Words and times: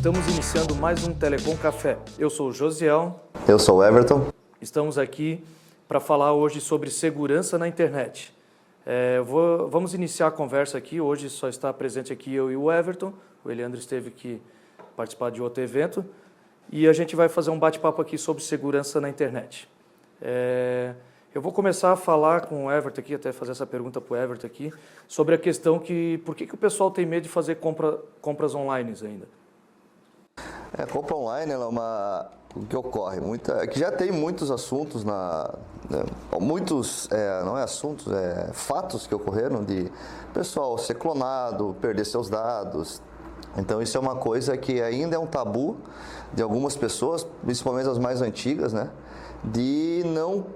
Estamos 0.00 0.26
iniciando 0.28 0.74
mais 0.74 1.06
um 1.06 1.12
Telecom 1.12 1.54
Café. 1.58 1.98
Eu 2.18 2.30
sou 2.30 2.48
o 2.48 2.52
Josiel. 2.54 3.20
Eu 3.46 3.58
sou 3.58 3.76
o 3.76 3.84
Everton. 3.84 4.28
Estamos 4.58 4.96
aqui 4.96 5.44
para 5.86 6.00
falar 6.00 6.32
hoje 6.32 6.58
sobre 6.58 6.88
segurança 6.88 7.58
na 7.58 7.68
internet. 7.68 8.34
É, 8.86 9.20
vou, 9.20 9.68
vamos 9.68 9.92
iniciar 9.92 10.28
a 10.28 10.30
conversa 10.30 10.78
aqui. 10.78 11.02
Hoje 11.02 11.28
só 11.28 11.50
está 11.50 11.70
presente 11.70 12.14
aqui 12.14 12.34
eu 12.34 12.50
e 12.50 12.56
o 12.56 12.72
Everton. 12.72 13.12
O 13.44 13.50
Eliandro 13.50 13.78
esteve 13.78 14.08
aqui 14.08 14.40
participar 14.96 15.30
de 15.30 15.42
outro 15.42 15.62
evento. 15.62 16.02
E 16.72 16.88
a 16.88 16.94
gente 16.94 17.14
vai 17.14 17.28
fazer 17.28 17.50
um 17.50 17.58
bate-papo 17.58 18.00
aqui 18.00 18.16
sobre 18.16 18.42
segurança 18.42 19.02
na 19.02 19.08
internet. 19.10 19.68
É, 20.22 20.94
eu 21.34 21.42
vou 21.42 21.52
começar 21.52 21.92
a 21.92 21.96
falar 21.96 22.46
com 22.46 22.64
o 22.64 22.72
Everton 22.72 23.02
aqui, 23.02 23.14
até 23.16 23.32
fazer 23.32 23.52
essa 23.52 23.66
pergunta 23.66 24.00
para 24.00 24.14
o 24.14 24.16
Everton 24.16 24.46
aqui, 24.46 24.72
sobre 25.06 25.34
a 25.34 25.38
questão 25.38 25.78
que 25.78 26.16
por 26.24 26.34
que, 26.34 26.46
que 26.46 26.54
o 26.54 26.58
pessoal 26.58 26.90
tem 26.90 27.04
medo 27.04 27.24
de 27.24 27.28
fazer 27.28 27.56
compra, 27.56 27.98
compras 28.22 28.54
online 28.54 28.94
ainda? 29.02 29.39
É, 30.76 30.86
compra 30.86 31.16
online 31.16 31.52
é 31.52 31.58
uma 31.58 32.30
o 32.54 32.64
que 32.64 32.76
ocorre? 32.76 33.20
Muita 33.20 33.66
que 33.66 33.78
já 33.78 33.90
tem 33.90 34.10
muitos 34.10 34.50
assuntos 34.50 35.04
na 35.04 35.54
né, 35.88 36.04
muitos 36.40 37.08
é, 37.10 37.42
não 37.44 37.56
é 37.56 37.62
assuntos 37.62 38.12
é 38.12 38.50
fatos 38.52 39.06
que 39.06 39.14
ocorreram 39.14 39.64
de 39.64 39.90
pessoal 40.32 40.76
ser 40.78 40.94
clonado 40.94 41.76
perder 41.80 42.04
seus 42.04 42.28
dados. 42.28 43.02
Então 43.56 43.82
isso 43.82 43.96
é 43.96 44.00
uma 44.00 44.14
coisa 44.16 44.56
que 44.56 44.80
ainda 44.80 45.16
é 45.16 45.18
um 45.18 45.26
tabu 45.26 45.76
de 46.32 46.42
algumas 46.42 46.76
pessoas 46.76 47.26
principalmente 47.42 47.88
as 47.88 47.98
mais 47.98 48.22
antigas 48.22 48.72
né 48.72 48.90
de 49.42 50.02
não 50.06 50.46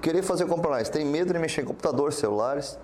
querer 0.00 0.22
fazer 0.22 0.46
compra 0.46 0.70
online. 0.70 0.88
Tem 0.88 1.04
medo 1.04 1.32
de 1.32 1.38
mexer 1.38 1.62
em 1.62 1.64
computador 1.64 2.12
celulares 2.12 2.78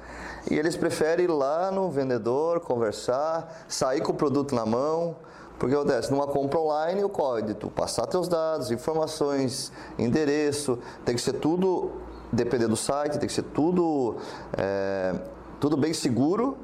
e 0.51 0.59
eles 0.59 0.77
preferem 0.77 1.25
ir 1.25 1.29
lá 1.29 1.71
no 1.71 1.91
vendedor 1.91 2.61
conversar 2.61 3.65
sair 3.69 4.03
com 4.03 4.13
o 4.13 4.15
produto 4.15 4.55
na 4.55 4.67
mão 4.67 5.17
porque 5.59 5.75
acontece, 5.75 6.11
numa 6.11 6.27
compra 6.27 6.59
online 6.59 7.03
ocorre 7.03 7.43
de 7.43 7.55
tu 7.55 7.69
passar 7.69 8.07
teus 8.07 8.29
dados, 8.29 8.71
informações, 8.71 9.73
endereço, 9.99 10.79
tem 11.05 11.15
que 11.15 11.21
ser 11.21 11.35
tudo, 11.35 11.91
depender 12.33 12.69
do 12.69 12.77
site, 12.77 13.19
tem 13.19 13.27
que 13.27 13.33
ser 13.33 13.43
tudo, 13.43 14.17
é, 14.57 15.15
tudo 15.59 15.77
bem 15.77 15.93
seguro 15.93 16.57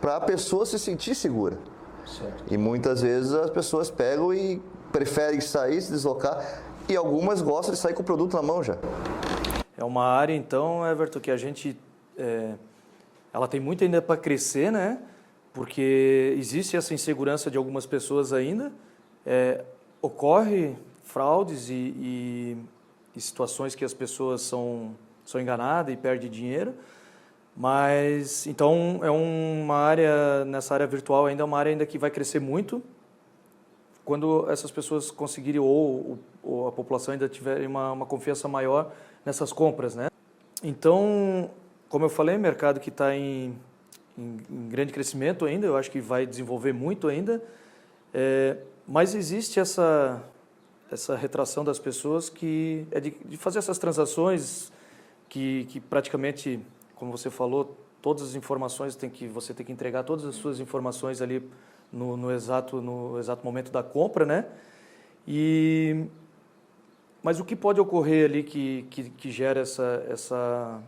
para 0.00 0.16
a 0.16 0.20
pessoa 0.20 0.66
se 0.66 0.78
sentir 0.78 1.14
segura. 1.14 1.58
Certo. 2.06 2.44
E 2.52 2.58
muitas 2.58 3.02
vezes 3.02 3.32
as 3.32 3.50
pessoas 3.50 3.90
pegam 3.90 4.34
e 4.34 4.60
preferem 4.90 5.40
sair, 5.40 5.80
se 5.80 5.92
deslocar, 5.92 6.42
e 6.88 6.96
algumas 6.96 7.40
gostam 7.40 7.72
de 7.72 7.78
sair 7.78 7.94
com 7.94 8.02
o 8.02 8.04
produto 8.04 8.34
na 8.34 8.42
mão 8.42 8.64
já. 8.64 8.76
É 9.76 9.84
uma 9.84 10.04
área, 10.04 10.34
então, 10.34 10.84
Everton, 10.86 11.20
que 11.20 11.30
a 11.30 11.36
gente. 11.36 11.78
É, 12.18 12.54
ela 13.32 13.46
tem 13.46 13.60
muito 13.60 13.84
ainda 13.84 14.02
para 14.02 14.16
crescer, 14.16 14.72
né? 14.72 14.98
Porque 15.52 16.34
existe 16.38 16.76
essa 16.76 16.94
insegurança 16.94 17.50
de 17.50 17.58
algumas 17.58 17.86
pessoas 17.86 18.32
ainda. 18.32 18.72
É, 19.26 19.64
ocorre 20.00 20.76
fraudes 21.02 21.68
e, 21.68 21.74
e, 21.74 22.56
e, 23.16 23.20
situações 23.20 23.74
que 23.74 23.84
as 23.84 23.92
pessoas 23.92 24.42
são, 24.42 24.94
são 25.24 25.40
enganadas 25.40 25.92
e 25.92 25.96
perdem 25.96 26.30
dinheiro, 26.30 26.74
mas 27.56 28.46
então 28.46 29.00
é 29.02 29.10
uma 29.10 29.76
área 29.76 30.44
nessa 30.44 30.72
área 30.72 30.86
virtual 30.86 31.26
ainda 31.26 31.42
é 31.42 31.44
uma 31.44 31.58
área 31.58 31.70
ainda 31.70 31.84
que 31.84 31.98
vai 31.98 32.10
crescer 32.10 32.40
muito 32.40 32.82
quando 34.04 34.48
essas 34.48 34.70
pessoas 34.70 35.10
conseguirem 35.10 35.60
ou, 35.60 36.18
ou 36.42 36.68
a 36.68 36.72
população 36.72 37.12
ainda 37.12 37.28
tiver 37.28 37.66
uma, 37.66 37.92
uma 37.92 38.06
confiança 38.06 38.48
maior 38.48 38.92
nessas 39.24 39.52
compras, 39.52 39.94
né? 39.94 40.08
Então, 40.62 41.50
como 41.88 42.04
eu 42.04 42.08
falei, 42.08 42.36
mercado 42.38 42.80
que 42.80 42.88
está 42.88 43.14
em 43.14 43.54
em, 44.20 44.36
em, 44.50 44.68
grande 44.68 44.92
crescimento 44.92 45.44
ainda, 45.44 45.66
eu 45.66 45.76
acho 45.76 45.90
que 45.90 46.00
vai 46.00 46.26
desenvolver 46.26 46.72
muito 46.72 47.08
ainda, 47.08 47.42
é, 48.12 48.58
mas 48.86 49.14
existe 49.14 49.58
essa, 49.58 50.22
essa 50.90 51.16
retração 51.16 51.64
das 51.64 51.78
pessoas 51.78 52.28
que 52.28 52.86
é 52.90 53.00
de, 53.00 53.10
de 53.24 53.36
fazer 53.36 53.58
essas 53.58 53.78
transações 53.78 54.70
que, 55.28 55.64
que 55.70 55.80
praticamente, 55.80 56.60
como 56.94 57.10
você 57.10 57.30
falou, 57.30 57.78
todas 58.02 58.22
as 58.22 58.34
informações 58.34 58.96
tem 58.96 59.08
que 59.08 59.26
você 59.26 59.54
tem 59.54 59.64
que 59.64 59.72
entregar 59.72 60.02
todas 60.02 60.24
as 60.24 60.34
suas 60.34 60.58
informações 60.58 61.22
ali 61.22 61.48
no, 61.92 62.16
no 62.16 62.32
exato 62.32 62.80
no 62.80 63.18
exato 63.18 63.44
momento 63.44 63.70
da 63.70 63.82
compra, 63.82 64.24
né? 64.26 64.46
E 65.26 66.06
mas 67.22 67.38
o 67.38 67.44
que 67.44 67.54
pode 67.54 67.80
ocorrer 67.80 68.24
ali 68.24 68.42
que, 68.42 68.86
que, 68.90 69.10
que 69.10 69.30
gera 69.30 69.60
essa, 69.60 70.04
essa, 70.08 70.82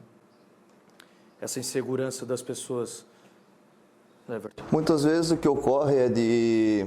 essa 1.41 1.61
insegurança 1.61 2.25
das 2.25 2.41
pessoas? 2.41 3.05
Everton? 4.29 4.63
Muitas 4.71 5.05
vezes 5.05 5.31
o 5.31 5.37
que 5.37 5.49
ocorre 5.49 5.97
é 5.97 6.09
de, 6.09 6.87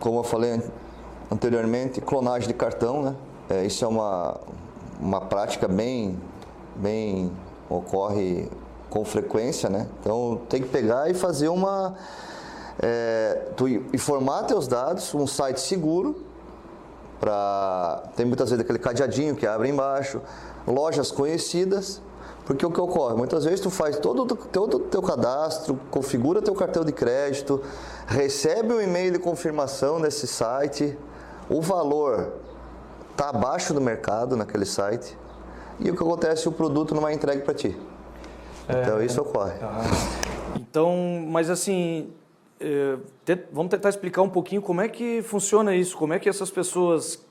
como 0.00 0.20
eu 0.20 0.24
falei 0.24 0.62
anteriormente, 1.30 2.00
clonagem 2.00 2.48
de 2.48 2.54
cartão, 2.54 3.02
né? 3.02 3.16
É, 3.50 3.64
isso 3.64 3.84
é 3.84 3.88
uma, 3.88 4.40
uma 5.00 5.20
prática 5.20 5.66
bem, 5.66 6.18
bem 6.76 7.32
ocorre 7.68 8.48
com 8.90 9.04
frequência, 9.04 9.68
né? 9.68 9.86
Então 10.00 10.40
tem 10.48 10.62
que 10.62 10.68
pegar 10.68 11.10
e 11.10 11.14
fazer 11.14 11.48
uma 11.48 11.96
é, 12.80 13.50
tu 13.56 13.66
informar 13.68 14.44
teus 14.44 14.68
dados, 14.68 15.12
um 15.14 15.26
site 15.26 15.60
seguro 15.60 16.24
para 17.18 18.04
tem 18.14 18.24
muitas 18.24 18.50
vezes 18.50 18.64
aquele 18.64 18.78
cadeadinho 18.78 19.34
que 19.34 19.46
abre 19.46 19.68
embaixo, 19.68 20.20
lojas 20.66 21.10
conhecidas 21.10 22.00
porque 22.48 22.64
o 22.64 22.70
que 22.70 22.80
ocorre? 22.80 23.14
Muitas 23.14 23.44
vezes 23.44 23.60
tu 23.60 23.68
faz 23.68 23.98
todo 23.98 24.22
o 24.22 24.26
teu, 24.26 24.66
teu 24.66 25.02
cadastro, 25.02 25.78
configura 25.90 26.40
teu 26.40 26.54
cartão 26.54 26.82
de 26.82 26.92
crédito, 26.92 27.62
recebe 28.06 28.72
um 28.72 28.80
e-mail 28.80 29.12
de 29.12 29.18
confirmação 29.18 29.98
nesse 29.98 30.26
site, 30.26 30.96
o 31.50 31.60
valor 31.60 32.32
está 33.10 33.28
abaixo 33.28 33.74
do 33.74 33.82
mercado 33.82 34.34
naquele 34.34 34.64
site, 34.64 35.14
e 35.78 35.90
o 35.90 35.94
que 35.94 36.02
acontece? 36.02 36.48
O 36.48 36.52
produto 36.52 36.94
não 36.94 37.06
é 37.06 37.12
entregue 37.12 37.42
para 37.42 37.52
ti. 37.52 37.78
É, 38.66 38.80
então 38.80 39.02
isso 39.02 39.20
ocorre. 39.20 39.52
Então, 40.56 41.26
mas 41.28 41.50
assim, 41.50 42.10
é, 42.58 42.96
vamos 43.52 43.68
tentar 43.68 43.90
explicar 43.90 44.22
um 44.22 44.30
pouquinho 44.30 44.62
como 44.62 44.80
é 44.80 44.88
que 44.88 45.20
funciona 45.20 45.76
isso, 45.76 45.98
como 45.98 46.14
é 46.14 46.18
que 46.18 46.30
essas 46.30 46.50
pessoas 46.50 47.22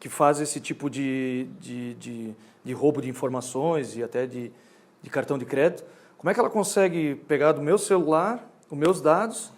que 0.00 0.08
fazem 0.08 0.42
esse 0.42 0.58
tipo 0.58 0.90
de, 0.90 1.46
de, 1.60 1.94
de 1.94 2.36
de 2.64 2.72
roubo 2.72 3.00
de 3.00 3.08
informações 3.08 3.96
e 3.96 4.02
até 4.02 4.26
de, 4.26 4.52
de 5.02 5.10
cartão 5.10 5.38
de 5.38 5.44
crédito. 5.44 5.84
Como 6.18 6.30
é 6.30 6.34
que 6.34 6.40
ela 6.40 6.50
consegue 6.50 7.14
pegar 7.26 7.52
do 7.52 7.62
meu 7.62 7.78
celular 7.78 8.46
os 8.70 8.76
meus 8.76 9.00
dados 9.00 9.50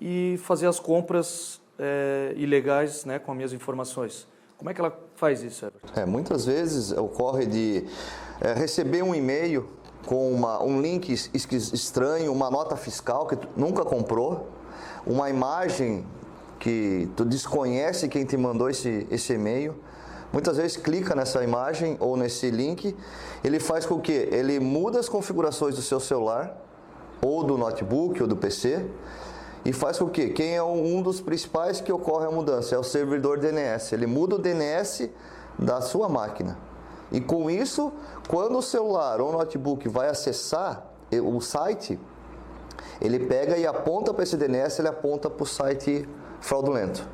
e 0.00 0.38
fazer 0.42 0.66
as 0.66 0.78
compras 0.78 1.60
é, 1.78 2.32
ilegais 2.36 3.04
né, 3.04 3.18
com 3.18 3.32
as 3.32 3.36
minhas 3.36 3.52
informações? 3.52 4.26
Como 4.56 4.70
é 4.70 4.74
que 4.74 4.80
ela 4.80 4.96
faz 5.16 5.42
isso, 5.42 5.66
Everton? 5.66 6.00
É, 6.00 6.06
muitas 6.06 6.46
vezes 6.46 6.92
ocorre 6.92 7.46
de 7.46 7.84
é, 8.40 8.52
receber 8.54 9.02
um 9.02 9.14
e-mail 9.14 9.68
com 10.06 10.32
uma, 10.32 10.62
um 10.62 10.80
link 10.80 11.10
estranho, 11.10 12.32
uma 12.32 12.50
nota 12.50 12.76
fiscal 12.76 13.26
que 13.26 13.36
nunca 13.56 13.84
comprou, 13.84 14.48
uma 15.06 15.28
imagem 15.28 16.06
que 16.64 17.10
tu 17.14 17.26
desconhece 17.26 18.08
quem 18.08 18.24
te 18.24 18.38
mandou 18.38 18.70
esse, 18.70 19.06
esse 19.10 19.34
e-mail 19.34 19.76
muitas 20.32 20.56
vezes 20.56 20.78
clica 20.78 21.14
nessa 21.14 21.44
imagem 21.44 21.98
ou 22.00 22.16
nesse 22.16 22.50
link, 22.50 22.96
ele 23.44 23.60
faz 23.60 23.84
com 23.84 24.00
que 24.00 24.12
ele 24.12 24.58
muda 24.58 24.98
as 24.98 25.08
configurações 25.08 25.76
do 25.76 25.82
seu 25.82 26.00
celular, 26.00 26.56
ou 27.22 27.44
do 27.44 27.58
notebook, 27.58 28.20
ou 28.20 28.26
do 28.26 28.34
PC, 28.34 28.84
e 29.62 29.74
faz 29.74 29.98
com 29.98 30.08
que 30.08 30.30
quem 30.30 30.56
é 30.56 30.62
um 30.62 31.02
dos 31.02 31.20
principais 31.20 31.82
que 31.82 31.92
ocorre 31.92 32.26
a 32.26 32.30
mudança 32.30 32.74
é 32.74 32.78
o 32.78 32.82
servidor 32.82 33.38
DNS. 33.38 33.92
Ele 33.92 34.06
muda 34.06 34.36
o 34.36 34.38
DNS 34.38 35.10
da 35.58 35.80
sua 35.82 36.08
máquina. 36.08 36.58
E 37.12 37.20
com 37.20 37.48
isso, 37.48 37.92
quando 38.26 38.58
o 38.58 38.62
celular 38.62 39.20
ou 39.20 39.28
o 39.28 39.32
notebook 39.32 39.88
vai 39.88 40.08
acessar 40.08 40.84
o 41.12 41.40
site, 41.40 42.00
ele 43.00 43.20
pega 43.20 43.56
e 43.56 43.66
aponta 43.66 44.12
para 44.12 44.24
esse 44.24 44.36
DNS, 44.36 44.80
ele 44.80 44.88
aponta 44.88 45.30
para 45.30 45.42
o 45.44 45.46
site 45.46 46.08
fraudulento. 46.44 47.08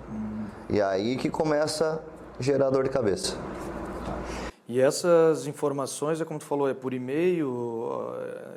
E 0.68 0.82
aí 0.82 1.16
que 1.16 1.30
começa 1.30 2.02
gerar 2.40 2.68
dor 2.70 2.82
de 2.82 2.90
cabeça. 2.90 3.36
E 4.68 4.80
essas 4.80 5.46
informações, 5.46 6.20
é 6.20 6.24
como 6.24 6.38
tu 6.38 6.44
falou, 6.44 6.68
é 6.68 6.74
por 6.74 6.92
e-mail, 6.92 8.12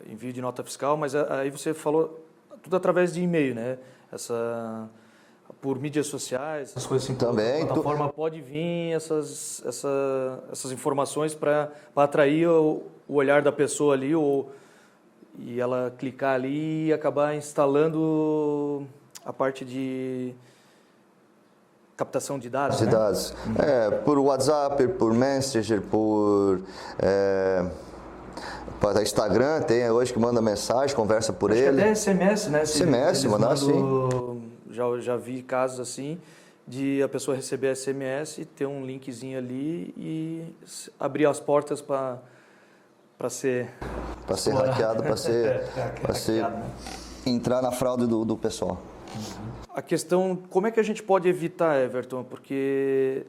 envio 0.10 0.34
de 0.34 0.42
nota 0.42 0.64
fiscal, 0.64 0.98
mas 0.98 1.14
aí 1.16 1.50
você 1.52 1.74
falou 1.74 2.24
tudo 2.62 2.76
através 2.76 3.14
de 3.14 3.22
e-mail, 3.22 3.54
né? 3.54 3.78
Essa 4.12 4.90
por 5.62 5.80
mídias 5.80 6.08
sociais, 6.08 6.72
essas 6.72 6.86
coisas 6.86 7.08
assim. 7.08 7.18
Também. 7.18 7.64
A 7.64 7.68
plataforma 7.68 8.08
tu... 8.08 8.14
pode 8.14 8.42
vir 8.42 8.94
essas, 8.94 9.64
essa, 9.66 10.44
essas 10.52 10.72
informações 10.72 11.36
para 11.36 11.72
atrair 11.96 12.48
o, 12.48 12.84
o, 13.08 13.16
olhar 13.16 13.42
da 13.42 13.52
pessoa 13.52 13.94
ali 13.94 14.16
ou, 14.16 14.52
e 15.38 15.60
ela 15.60 15.94
clicar 15.98 16.36
ali 16.36 16.88
e 16.88 16.94
acabar 16.94 17.36
instalando 17.36 18.86
a 19.24 19.32
parte 19.32 19.64
de 19.64 20.34
captação 21.96 22.40
de 22.40 22.50
dados. 22.50 22.78
De 22.78 22.86
né? 22.86 22.92
dados. 22.92 23.34
É, 23.60 23.92
por 23.92 24.18
WhatsApp, 24.18 24.88
por 24.90 25.14
Messenger, 25.14 25.82
por. 25.82 26.62
É, 27.00 27.66
para 28.80 29.02
Instagram 29.02 29.62
tem 29.62 29.90
hoje 29.90 30.12
que 30.12 30.20
manda 30.20 30.42
mensagem, 30.42 30.96
conversa 30.96 31.32
por 31.32 31.52
Acho 31.52 31.62
ele. 31.62 31.82
até 31.82 31.96
SMS, 31.96 32.48
né? 32.50 32.66
SMS, 32.66 33.26
mandar 33.26 33.58
sim. 33.58 34.44
Já, 34.70 34.84
já 35.00 35.16
vi 35.16 35.42
casos 35.42 35.80
assim 35.80 36.20
de 36.68 37.02
a 37.04 37.10
pessoa 37.10 37.36
receber 37.36 37.76
SMS, 37.76 38.46
ter 38.56 38.66
um 38.66 38.86
linkzinho 38.86 39.38
ali 39.38 39.94
e 39.98 40.56
abrir 41.00 41.26
as 41.26 41.40
portas 41.40 41.82
para 41.82 42.18
para 43.18 43.30
ser 43.30 43.70
para 44.26 44.38
ser 44.38 44.54
hackeado, 44.54 45.04
para 45.04 45.16
ser, 45.16 45.46
é, 45.78 45.94
para 46.02 46.14
ser 46.14 46.42
né? 46.42 46.64
entrar 47.26 47.62
na 47.62 47.72
fraude 47.72 48.08
do, 48.08 48.26
do 48.26 48.36
pessoal. 48.36 48.82
A 49.70 49.82
questão, 49.82 50.36
como 50.50 50.68
é 50.68 50.72
que 50.72 50.80
a 50.80 50.84
gente 50.84 51.02
pode 51.02 51.28
evitar, 51.28 51.80
Everton? 51.80 52.24
Porque 52.24 53.26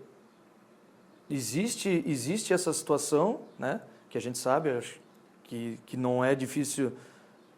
existe 1.31 2.05
existe 2.07 2.53
essa 2.53 2.73
situação, 2.73 3.41
né? 3.59 3.81
Que 4.11 4.19
a 4.19 4.21
gente 4.21 4.39
sabe, 4.39 4.71
que 5.43 5.79
que 5.87 5.97
não 5.97 6.25
é 6.25 6.35
difícil 6.35 6.93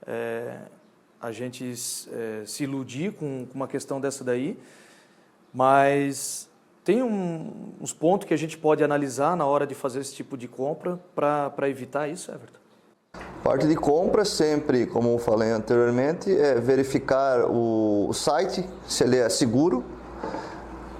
é, 0.06 0.58
a 1.20 1.32
gente 1.32 1.72
é, 2.12 2.44
se 2.46 2.64
iludir 2.64 3.12
com, 3.12 3.46
com 3.46 3.54
uma 3.54 3.68
questão 3.68 4.00
dessa 4.00 4.22
daí, 4.22 4.58
mas 5.52 6.48
tem 6.84 7.02
um, 7.02 7.72
uns 7.80 7.92
pontos 7.92 8.28
que 8.28 8.34
a 8.34 8.36
gente 8.36 8.56
pode 8.56 8.84
analisar 8.84 9.36
na 9.36 9.44
hora 9.44 9.66
de 9.66 9.74
fazer 9.74 10.00
esse 10.00 10.14
tipo 10.14 10.36
de 10.36 10.46
compra 10.46 11.00
para 11.14 11.68
evitar 11.68 12.08
isso, 12.08 12.30
Everton? 12.30 12.60
Parte 13.46 13.68
de 13.68 13.76
compra 13.76 14.24
sempre, 14.24 14.86
como 14.86 15.10
eu 15.10 15.18
falei 15.18 15.52
anteriormente, 15.52 16.36
é 16.36 16.56
verificar 16.56 17.44
o 17.48 18.12
site, 18.12 18.68
se 18.88 19.04
ele 19.04 19.18
é 19.18 19.28
seguro, 19.28 19.84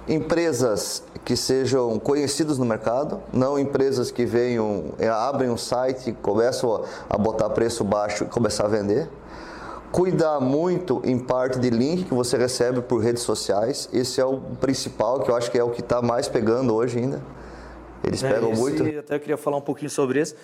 empresas 0.07 1.03
que 1.25 1.35
sejam 1.35 1.99
conhecidas 1.99 2.57
no 2.57 2.63
mercado, 2.63 3.21
não 3.33 3.59
empresas 3.59 4.11
que 4.11 4.25
venham, 4.25 4.93
é, 4.97 5.09
abrem 5.09 5.49
um 5.49 5.57
site, 5.57 6.13
começam 6.21 6.85
a 7.09 7.17
botar 7.17 7.49
preço 7.49 7.83
baixo 7.83 8.23
e 8.23 8.27
começar 8.27 8.63
a 8.63 8.69
vender 8.69 9.09
cuidar 9.91 10.39
muito 10.39 11.01
em 11.03 11.17
parte 11.17 11.59
de 11.59 11.69
link 11.69 12.05
que 12.05 12.13
você 12.13 12.37
recebe 12.37 12.81
por 12.81 13.01
redes 13.01 13.23
sociais. 13.23 13.89
Esse 13.91 14.21
é 14.21 14.25
o 14.25 14.37
principal, 14.37 15.21
que 15.21 15.31
eu 15.31 15.35
acho 15.35 15.49
que 15.49 15.57
é 15.57 15.63
o 15.63 15.69
que 15.69 15.81
está 15.81 16.01
mais 16.01 16.27
pegando 16.29 16.73
hoje 16.73 16.97
ainda. 16.97 17.21
Eles 18.03 18.23
é, 18.23 18.31
pegam 18.31 18.53
muito. 18.53 18.83
Até 18.99 19.17
queria 19.19 19.37
falar 19.37 19.57
um 19.57 19.61
pouquinho 19.61 19.89
sobre 19.89 20.21
isso. 20.21 20.35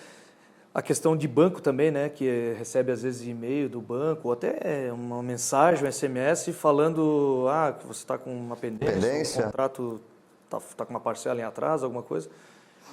A 0.74 0.82
questão 0.82 1.16
de 1.16 1.28
banco 1.28 1.62
também, 1.62 1.92
né, 1.92 2.10
que 2.10 2.56
recebe 2.58 2.92
às 2.92 3.04
vezes 3.04 3.28
e-mail 3.28 3.70
do 3.70 3.80
banco, 3.80 4.28
ou 4.30 4.34
até 4.34 4.92
uma 4.92 5.22
mensagem, 5.22 5.88
um 5.88 5.92
SMS 5.92 6.50
falando 6.50 7.46
ah, 7.48 7.76
que 7.78 7.86
você 7.86 8.00
está 8.00 8.18
com 8.18 8.32
uma 8.32 8.56
pendência, 8.56 8.96
pendência. 8.96 9.42
um 9.42 9.46
contrato 9.46 10.02
está 10.46 10.60
tá 10.78 10.86
com 10.86 10.92
uma 10.92 11.00
parcela 11.00 11.40
em 11.40 11.44
atraso, 11.44 11.86
alguma 11.86 12.02
coisa. 12.02 12.28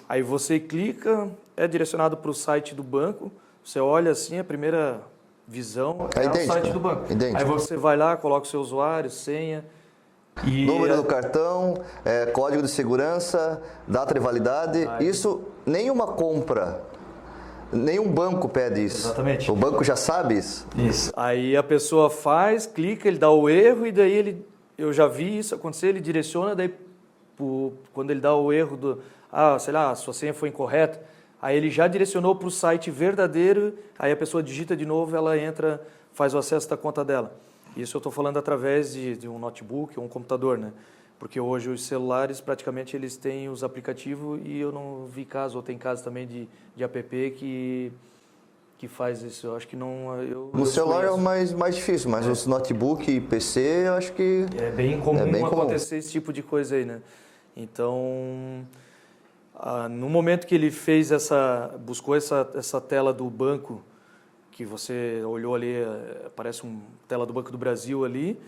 Aí 0.08 0.22
você 0.22 0.58
clica, 0.58 1.28
é 1.56 1.66
direcionado 1.66 2.16
para 2.16 2.30
o 2.30 2.34
site 2.34 2.74
do 2.74 2.82
banco, 2.82 3.32
você 3.64 3.80
olha 3.80 4.10
assim, 4.10 4.38
a 4.38 4.44
primeira 4.44 5.00
visão 5.46 6.08
é, 6.14 6.24
é 6.24 6.30
o 6.30 6.46
site 6.46 6.72
do 6.72 6.80
banco. 6.80 7.10
Idêntico. 7.10 7.38
Aí 7.38 7.44
você 7.44 7.76
vai 7.76 7.96
lá, 7.96 8.16
coloca 8.16 8.46
o 8.46 8.50
seu 8.50 8.60
usuário, 8.60 9.10
senha. 9.10 9.64
E 10.44 10.64
Número 10.64 10.96
do 10.96 11.04
cartão, 11.04 11.82
é, 12.04 12.26
código 12.26 12.62
de 12.62 12.68
segurança, 12.68 13.60
data 13.86 14.14
de 14.14 14.20
validade. 14.20 14.88
Isso, 15.00 15.42
nenhuma 15.66 16.06
compra, 16.06 16.82
nenhum 17.72 18.10
banco 18.10 18.48
pede 18.48 18.84
isso. 18.84 19.08
Exatamente. 19.08 19.50
O 19.50 19.56
banco 19.56 19.82
já 19.84 19.96
sabe 19.96 20.38
isso. 20.38 20.66
Isso. 20.76 21.12
Aí 21.16 21.56
a 21.56 21.62
pessoa 21.62 22.10
faz, 22.10 22.66
clica, 22.66 23.08
ele 23.08 23.18
dá 23.18 23.30
o 23.30 23.48
erro 23.48 23.86
e 23.86 23.92
daí 23.92 24.12
ele, 24.12 24.46
eu 24.76 24.92
já 24.92 25.06
vi 25.06 25.38
isso 25.38 25.54
acontecer, 25.54 25.88
ele 25.88 26.00
direciona, 26.00 26.54
daí 26.54 26.72
quando 27.94 28.10
ele 28.10 28.20
dá 28.20 28.34
o 28.34 28.52
erro 28.52 28.76
do, 28.76 29.02
ah, 29.32 29.58
sei 29.58 29.72
lá, 29.72 29.90
a 29.90 29.94
sua 29.94 30.12
senha 30.12 30.34
foi 30.34 30.50
incorreta, 30.50 31.00
Aí 31.42 31.56
ele 31.56 31.70
já 31.70 31.88
direcionou 31.88 32.34
para 32.34 32.48
o 32.48 32.50
site 32.50 32.90
verdadeiro, 32.90 33.74
aí 33.98 34.12
a 34.12 34.16
pessoa 34.16 34.42
digita 34.42 34.76
de 34.76 34.84
novo, 34.84 35.16
ela 35.16 35.38
entra, 35.38 35.82
faz 36.12 36.34
o 36.34 36.38
acesso 36.38 36.68
da 36.68 36.76
conta 36.76 37.02
dela. 37.02 37.34
Isso 37.74 37.96
eu 37.96 37.98
estou 37.98 38.12
falando 38.12 38.38
através 38.38 38.92
de, 38.92 39.16
de, 39.16 39.28
um 39.28 39.38
notebook 39.38 39.98
ou 39.98 40.04
um 40.04 40.08
computador, 40.08 40.58
né? 40.58 40.72
Porque 41.20 41.38
hoje 41.38 41.68
os 41.68 41.84
celulares 41.84 42.40
praticamente 42.40 42.96
eles 42.96 43.16
têm 43.16 43.48
os 43.48 43.62
aplicativos 43.62 44.40
e 44.42 44.58
eu 44.58 44.72
não 44.72 45.04
vi 45.04 45.24
caso, 45.24 45.58
ou 45.58 45.62
tem 45.62 45.78
caso 45.78 46.02
também 46.02 46.26
de, 46.26 46.48
de 46.74 46.82
app 46.82 47.30
que 47.38 47.92
que 48.78 48.88
faz 48.88 49.22
isso. 49.22 49.46
Eu 49.46 49.56
acho 49.56 49.68
que 49.68 49.76
não. 49.76 50.16
Eu, 50.22 50.50
no 50.54 50.62
eu 50.62 50.66
celular 50.66 51.04
é 51.04 51.10
o 51.10 51.18
mais, 51.18 51.52
mais 51.52 51.76
difícil, 51.76 52.08
mas 52.08 52.26
é. 52.26 52.30
os 52.30 52.46
notebook 52.46 53.10
e 53.10 53.20
PC 53.20 53.60
eu 53.86 53.92
acho 53.92 54.10
que. 54.14 54.46
É 54.56 54.70
bem 54.70 54.98
comum 54.98 55.20
é 55.20 55.30
bem 55.30 55.44
acontecer 55.44 55.90
comum. 55.90 55.98
esse 55.98 56.10
tipo 56.10 56.32
de 56.32 56.42
coisa 56.42 56.76
aí, 56.76 56.86
né? 56.86 57.02
Então. 57.54 58.66
Ah, 59.54 59.86
no 59.86 60.08
momento 60.08 60.46
que 60.46 60.54
ele 60.54 60.70
fez 60.70 61.12
essa, 61.12 61.78
buscou 61.84 62.16
essa, 62.16 62.50
essa 62.54 62.80
tela 62.80 63.12
do 63.12 63.28
banco, 63.28 63.82
que 64.50 64.64
você 64.64 65.22
olhou 65.26 65.54
ali, 65.54 65.74
eh, 65.74 66.30
parece 66.34 66.62
uma 66.62 66.80
tela 67.06 67.26
do 67.26 67.34
Banco 67.34 67.52
do 67.52 67.58
Brasil 67.58 68.02
ali, 68.02 68.40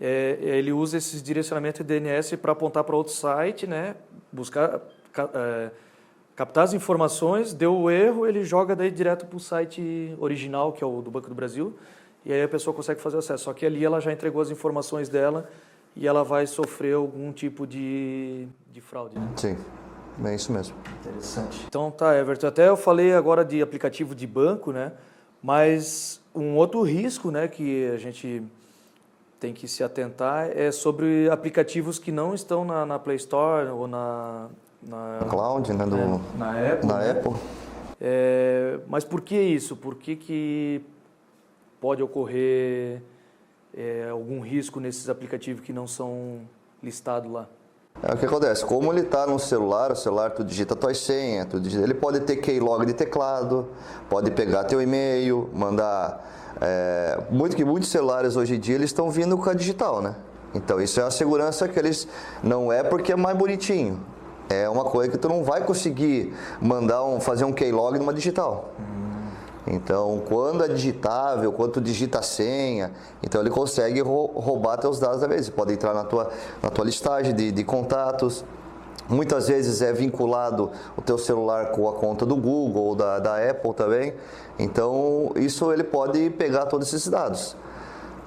é, 0.00 0.38
ele 0.40 0.72
usa 0.72 0.98
esse 0.98 1.20
direcionamento 1.22 1.82
de 1.82 2.00
DNS 2.00 2.36
para 2.36 2.52
apontar 2.52 2.84
para 2.84 2.96
outro 2.96 3.12
site, 3.12 3.66
né? 3.66 3.96
buscar, 4.32 4.80
é, 5.34 5.70
captar 6.36 6.64
as 6.64 6.72
informações, 6.72 7.52
deu 7.52 7.76
o 7.76 7.90
erro, 7.90 8.26
ele 8.26 8.44
joga 8.44 8.76
daí 8.76 8.90
direto 8.90 9.26
para 9.26 9.36
o 9.36 9.40
site 9.40 10.14
original, 10.18 10.72
que 10.72 10.84
é 10.84 10.86
o 10.86 11.00
do 11.02 11.10
Banco 11.10 11.28
do 11.28 11.34
Brasil, 11.34 11.76
e 12.24 12.32
aí 12.32 12.42
a 12.42 12.48
pessoa 12.48 12.74
consegue 12.74 13.00
fazer 13.00 13.18
acesso. 13.18 13.44
Só 13.44 13.52
que 13.52 13.64
ali 13.64 13.84
ela 13.84 14.00
já 14.00 14.12
entregou 14.12 14.40
as 14.40 14.50
informações 14.50 15.08
dela 15.08 15.48
e 15.96 16.06
ela 16.06 16.22
vai 16.22 16.46
sofrer 16.46 16.94
algum 16.94 17.32
tipo 17.32 17.66
de, 17.66 18.46
de 18.70 18.80
fraude. 18.80 19.18
Né? 19.18 19.28
Sim. 19.36 19.56
É 20.24 20.34
isso 20.34 20.52
mesmo. 20.52 20.74
Interessante. 21.00 21.64
Então 21.68 21.92
tá, 21.92 22.16
Everton. 22.18 22.48
Até 22.48 22.68
eu 22.68 22.76
falei 22.76 23.14
agora 23.14 23.44
de 23.44 23.62
aplicativo 23.62 24.16
de 24.16 24.26
banco, 24.26 24.72
né? 24.72 24.92
Mas 25.40 26.20
um 26.34 26.56
outro 26.56 26.82
risco, 26.82 27.30
né, 27.30 27.46
que 27.46 27.88
a 27.88 27.96
gente 27.96 28.42
tem 29.38 29.52
que 29.52 29.68
se 29.68 29.84
atentar 29.84 30.50
é 30.56 30.70
sobre 30.72 31.30
aplicativos 31.30 31.98
que 31.98 32.10
não 32.10 32.34
estão 32.34 32.64
na, 32.64 32.84
na 32.84 32.98
Play 32.98 33.16
Store 33.16 33.68
ou 33.68 33.86
na, 33.86 34.48
na 34.82 35.26
Cloud, 35.28 35.72
né, 35.72 35.86
do, 35.86 35.96
é, 35.96 36.20
na 36.36 36.72
Apple. 36.72 36.88
Na 36.88 36.98
né? 36.98 37.10
Apple. 37.10 37.32
É, 38.00 38.78
mas 38.86 39.04
por 39.04 39.20
que 39.20 39.40
isso? 39.40 39.76
Por 39.76 39.96
que, 39.96 40.16
que 40.16 40.82
pode 41.80 42.02
ocorrer 42.02 43.02
é, 43.76 44.08
algum 44.10 44.40
risco 44.40 44.80
nesses 44.80 45.08
aplicativos 45.08 45.62
que 45.62 45.72
não 45.72 45.86
são 45.86 46.40
listados 46.82 47.30
lá? 47.30 47.48
É 48.00 48.14
o 48.14 48.16
que 48.16 48.26
acontece, 48.26 48.64
como 48.64 48.92
ele 48.92 49.00
está 49.00 49.26
no 49.26 49.40
celular, 49.40 49.90
o 49.90 49.96
celular 49.96 50.30
tu 50.30 50.44
digita 50.44 50.76
tua 50.76 50.94
senha, 50.94 51.44
tu 51.44 51.58
digita, 51.58 51.82
ele 51.82 51.94
pode 51.94 52.20
ter 52.20 52.36
keylog 52.36 52.86
de 52.86 52.94
teclado, 52.94 53.68
pode 54.08 54.30
pegar 54.30 54.64
teu 54.64 54.80
e-mail, 54.80 55.50
mandar. 55.52 56.47
É, 56.60 57.20
muito 57.30 57.54
que 57.54 57.64
muitos 57.64 57.88
celulares 57.88 58.36
hoje 58.36 58.56
em 58.56 58.60
dia 58.60 58.74
eles 58.74 58.90
estão 58.90 59.10
vindo 59.10 59.36
com 59.38 59.48
a 59.48 59.54
digital, 59.54 60.02
né? 60.02 60.16
Então 60.54 60.80
isso 60.80 60.98
é 61.00 61.04
uma 61.04 61.10
segurança 61.10 61.68
que 61.68 61.78
eles 61.78 62.08
não 62.42 62.72
é 62.72 62.82
porque 62.82 63.12
é 63.12 63.16
mais 63.16 63.36
bonitinho, 63.36 64.00
é 64.48 64.68
uma 64.68 64.84
coisa 64.84 65.10
que 65.10 65.18
tu 65.18 65.28
não 65.28 65.44
vai 65.44 65.62
conseguir 65.64 66.34
mandar 66.60 67.04
um, 67.04 67.20
fazer 67.20 67.44
um 67.44 67.52
keylog 67.52 67.98
numa 67.98 68.14
digital. 68.14 68.72
Então, 69.70 70.22
quando 70.26 70.64
é 70.64 70.68
digitável, 70.68 71.52
quando 71.52 71.72
tu 71.72 71.80
digita 71.80 72.20
a 72.20 72.22
senha, 72.22 72.92
então 73.22 73.40
ele 73.40 73.50
consegue 73.50 74.00
roubar 74.00 74.78
teus 74.78 74.98
dados 74.98 75.20
da 75.20 75.26
vez. 75.26 75.46
Ele 75.46 75.56
pode 75.56 75.74
entrar 75.74 75.92
na 75.92 76.04
tua, 76.04 76.30
na 76.62 76.70
tua 76.70 76.86
listagem 76.86 77.34
de, 77.34 77.52
de 77.52 77.64
contatos. 77.64 78.44
Muitas 79.08 79.48
vezes 79.48 79.80
é 79.80 79.92
vinculado 79.92 80.70
o 80.96 81.00
teu 81.00 81.16
celular 81.16 81.70
com 81.70 81.88
a 81.88 81.92
conta 81.94 82.26
do 82.26 82.36
Google 82.36 82.84
ou 82.84 82.94
da, 82.94 83.18
da 83.18 83.50
Apple 83.50 83.72
também. 83.72 84.12
Então, 84.58 85.32
isso 85.36 85.72
ele 85.72 85.84
pode 85.84 86.30
pegar 86.30 86.66
todos 86.66 86.92
esses 86.92 87.08
dados. 87.08 87.56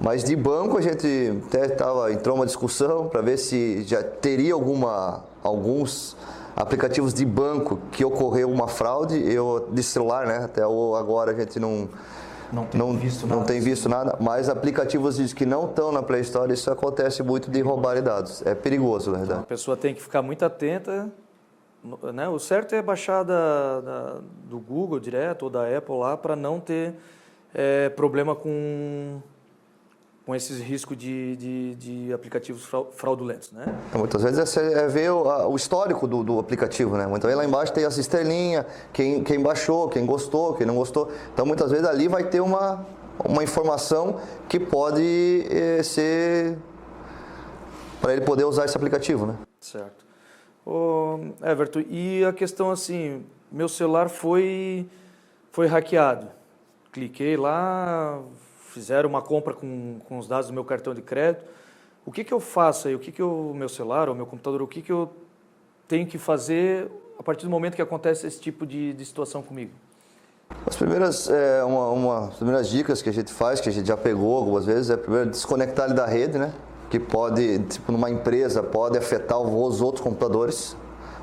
Mas 0.00 0.24
de 0.24 0.34
banco 0.34 0.76
a 0.76 0.80
gente 0.80 1.40
até 1.46 1.68
tava, 1.68 2.12
entrou 2.12 2.34
uma 2.34 2.46
discussão 2.46 3.08
para 3.08 3.20
ver 3.20 3.36
se 3.36 3.84
já 3.84 4.02
teria 4.02 4.54
alguma, 4.54 5.22
alguns 5.44 6.16
aplicativos 6.56 7.14
de 7.14 7.24
banco 7.24 7.78
que 7.92 8.04
ocorreu 8.04 8.50
uma 8.50 8.66
fraude, 8.66 9.16
eu 9.32 9.68
de 9.70 9.82
celular, 9.82 10.26
né? 10.26 10.38
Até 10.44 10.62
agora 10.62 11.30
a 11.30 11.34
gente 11.34 11.60
não 11.60 11.88
não 12.52 12.66
tem, 12.66 12.78
não, 12.78 12.92
visto, 12.92 13.26
nada. 13.26 13.40
não 13.40 13.46
tem 13.46 13.60
visto 13.60 13.88
nada, 13.88 14.16
mas 14.20 14.48
aplicativos 14.48 15.32
que 15.32 15.46
não 15.46 15.64
estão 15.64 15.90
na 15.90 16.02
Play 16.02 16.20
Store, 16.20 16.52
isso 16.52 16.70
acontece 16.70 17.22
muito 17.22 17.50
de 17.50 17.60
roubar 17.62 18.00
dados. 18.02 18.44
É 18.44 18.54
perigoso, 18.54 19.10
na 19.10 19.18
verdade. 19.18 19.40
Então, 19.40 19.44
a 19.44 19.46
pessoa 19.46 19.76
tem 19.76 19.94
que 19.94 20.02
ficar 20.02 20.20
muito 20.20 20.44
atenta. 20.44 21.10
Né? 22.12 22.28
O 22.28 22.38
certo 22.38 22.74
é 22.74 22.82
baixar 22.82 23.22
da, 23.22 23.80
da 23.80 24.20
do 24.44 24.58
Google 24.58 25.00
direto 25.00 25.44
ou 25.44 25.50
da 25.50 25.66
Apple 25.76 25.96
lá 25.96 26.16
para 26.16 26.36
não 26.36 26.60
ter 26.60 26.94
é, 27.54 27.88
problema 27.88 28.36
com 28.36 29.20
com 30.24 30.34
esses 30.34 30.60
riscos 30.60 30.96
de, 30.96 31.36
de, 31.36 31.74
de, 31.74 32.12
aplicativos 32.12 32.64
fraudulentos, 32.92 33.50
né? 33.50 33.64
É, 33.92 33.98
muitas 33.98 34.22
vezes 34.22 34.56
é, 34.56 34.84
é 34.84 34.88
ver 34.88 35.10
o, 35.10 35.48
o 35.48 35.56
histórico 35.56 36.06
do, 36.06 36.22
do, 36.22 36.38
aplicativo, 36.38 36.96
né? 36.96 37.06
Vezes 37.06 37.36
lá 37.36 37.44
embaixo 37.44 37.72
tem 37.72 37.84
essa 37.84 38.00
estrelinha, 38.00 38.64
quem, 38.92 39.24
quem 39.24 39.40
baixou, 39.40 39.88
quem 39.88 40.06
gostou, 40.06 40.54
quem 40.54 40.66
não 40.66 40.76
gostou. 40.76 41.10
Então 41.32 41.44
muitas 41.44 41.70
vezes 41.70 41.86
ali 41.86 42.06
vai 42.06 42.24
ter 42.24 42.40
uma, 42.40 42.86
uma 43.24 43.42
informação 43.42 44.20
que 44.48 44.60
pode 44.60 45.46
eh, 45.50 45.82
ser 45.82 46.56
para 48.00 48.12
ele 48.12 48.22
poder 48.22 48.44
usar 48.44 48.64
esse 48.64 48.76
aplicativo, 48.76 49.26
né? 49.26 49.36
Certo. 49.60 50.04
Ô, 50.64 51.18
Everton, 51.42 51.82
e 51.88 52.24
a 52.24 52.32
questão 52.32 52.70
assim, 52.70 53.24
meu 53.50 53.68
celular 53.68 54.08
foi 54.08 54.86
foi 55.50 55.66
hackeado. 55.66 56.28
Cliquei 56.92 57.36
lá, 57.36 58.20
fizeram 58.72 59.08
uma 59.08 59.22
compra 59.22 59.54
com, 59.54 59.98
com 60.08 60.18
os 60.18 60.26
dados 60.26 60.48
do 60.48 60.52
meu 60.52 60.64
cartão 60.64 60.94
de 60.94 61.02
crédito, 61.02 61.44
O 62.04 62.10
que, 62.10 62.24
que 62.24 62.32
eu 62.32 62.40
faço 62.40 62.88
aí? 62.88 62.94
O 62.94 62.98
que, 62.98 63.12
que 63.12 63.22
o 63.22 63.52
meu 63.54 63.68
celular 63.68 64.08
ou 64.08 64.14
meu 64.14 64.26
computador, 64.26 64.62
o 64.62 64.66
que, 64.66 64.82
que 64.82 64.90
eu 64.90 65.10
tenho 65.86 66.06
que 66.06 66.18
fazer 66.18 66.90
a 67.18 67.22
partir 67.22 67.44
do 67.44 67.50
momento 67.50 67.76
que 67.76 67.82
acontece 67.82 68.26
esse 68.26 68.40
tipo 68.40 68.66
de, 68.66 68.92
de 68.92 69.04
situação 69.04 69.42
comigo? 69.42 69.70
As 70.66 70.76
primeiras, 70.76 71.30
é, 71.30 71.62
uma, 71.64 71.88
uma, 71.90 72.28
as 72.28 72.34
primeiras 72.34 72.68
dicas 72.68 73.00
que 73.00 73.08
a 73.08 73.12
gente 73.12 73.32
faz, 73.32 73.60
que 73.60 73.68
a 73.68 73.72
gente 73.72 73.86
já 73.86 73.96
pegou 73.96 74.36
algumas 74.36 74.66
vezes, 74.66 74.90
é 74.90 74.96
primeiro 74.96 75.30
desconectar 75.30 75.86
ele 75.86 75.94
da 75.94 76.06
rede, 76.06 76.38
né? 76.38 76.52
Que 76.90 76.98
pode, 76.98 77.60
tipo, 77.60 77.92
numa 77.92 78.10
empresa, 78.10 78.62
pode 78.62 78.98
afetar 78.98 79.38
os 79.38 79.80
outros 79.80 80.02
computadores. 80.02 80.76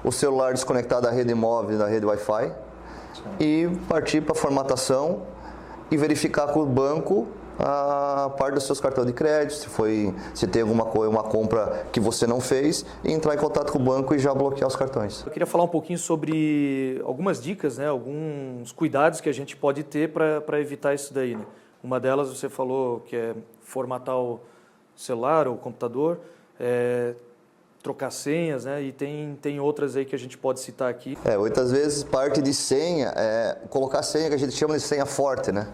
O 0.04 0.12
celular 0.12 0.54
desconectar 0.54 1.02
da 1.02 1.12
rede 1.12 1.34
móvel, 1.34 1.78
da 1.78 1.88
rede 1.88 2.06
Wi-Fi. 2.06 2.54
E 3.40 3.70
partir 3.88 4.22
para 4.22 4.34
formatação 4.34 5.24
e 5.92 5.98
verificar 5.98 6.48
com 6.48 6.62
o 6.62 6.66
banco 6.66 7.28
a 7.60 8.30
parte 8.38 8.54
dos 8.56 8.64
seus 8.64 8.80
cartões 8.80 9.08
de 9.08 9.14
crédito, 9.14 9.54
se 9.54 9.68
foi, 9.68 10.14
se 10.34 10.48
tem 10.48 10.62
alguma 10.62 10.86
coisa, 10.86 11.10
uma 11.10 11.24
compra 11.24 11.86
que 11.92 12.00
você 12.00 12.26
não 12.26 12.40
fez, 12.40 12.86
e 13.04 13.12
entrar 13.12 13.36
em 13.36 13.38
contato 13.38 13.72
com 13.72 13.80
o 13.80 13.82
banco 13.82 14.16
e 14.16 14.20
já 14.20 14.34
bloquear 14.34 14.68
os 14.68 14.76
cartões. 14.76 15.24
Eu 15.26 15.32
queria 15.32 15.46
falar 15.46 15.66
um 15.66 15.70
pouquinho 15.70 16.00
sobre 16.00 17.02
algumas 17.04 17.42
dicas, 17.42 17.78
né, 17.78 17.88
alguns 17.88 18.72
cuidados 18.72 19.20
que 19.20 19.28
a 19.28 19.34
gente 19.34 19.58
pode 19.58 19.84
ter 19.84 20.12
para 20.12 20.60
evitar 20.60 20.94
isso 20.94 21.14
daí. 21.14 21.36
Né? 21.36 21.46
Uma 21.84 22.00
delas 22.00 22.30
você 22.30 22.48
falou 22.48 23.02
que 23.02 23.16
é 23.16 23.36
formatar 23.62 24.18
o 24.18 24.40
celular 24.96 25.48
ou 25.48 25.56
o 25.56 25.58
computador, 25.58 26.20
é, 26.60 27.14
trocar 27.82 28.12
senhas, 28.12 28.66
né? 28.66 28.82
E 28.82 28.92
tem, 28.92 29.38
tem 29.42 29.60
outras 29.60 29.96
aí 29.96 30.04
que 30.04 30.14
a 30.14 30.20
gente 30.20 30.38
pode 30.38 30.60
citar 30.60 30.90
aqui. 30.90 31.18
É, 31.24 31.38
muitas 31.38 31.72
vezes 31.72 32.04
parte 32.04 32.42
de 32.42 32.54
senha 32.54 33.14
é 33.16 33.58
colocar 33.70 34.04
senha 34.04 34.28
que 34.28 34.36
a 34.36 34.40
gente 34.40 34.54
chama 34.54 34.76
de 34.76 34.84
senha 34.84 35.06
forte, 35.06 35.52
né? 35.52 35.68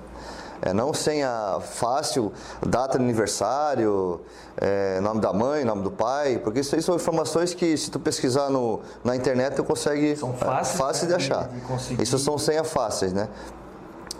É, 0.61 0.73
não 0.73 0.93
senha 0.93 1.59
fácil, 1.61 2.31
data 2.65 2.97
de 2.97 3.03
aniversário, 3.03 4.21
é, 4.57 4.99
nome 5.01 5.19
da 5.19 5.33
mãe, 5.33 5.63
nome 5.65 5.83
do 5.83 5.91
pai, 5.91 6.39
porque 6.43 6.61
isso 6.61 6.75
aí 6.75 6.81
são 6.81 6.95
informações 6.95 7.53
que 7.53 7.75
se 7.77 7.91
tu 7.91 7.99
pesquisar 7.99 8.49
no, 8.49 8.79
na 9.03 9.15
internet 9.15 9.55
tu 9.55 9.63
consegue 9.63 10.15
são 10.15 10.33
fáceis, 10.33 10.75
é, 10.75 10.77
fácil 10.77 11.03
né, 11.03 11.09
de 11.09 11.15
achar. 11.15 11.49
De 11.49 12.03
isso 12.03 12.17
são 12.17 12.37
senhas 12.37 12.67
fáceis, 12.67 13.13
né? 13.13 13.27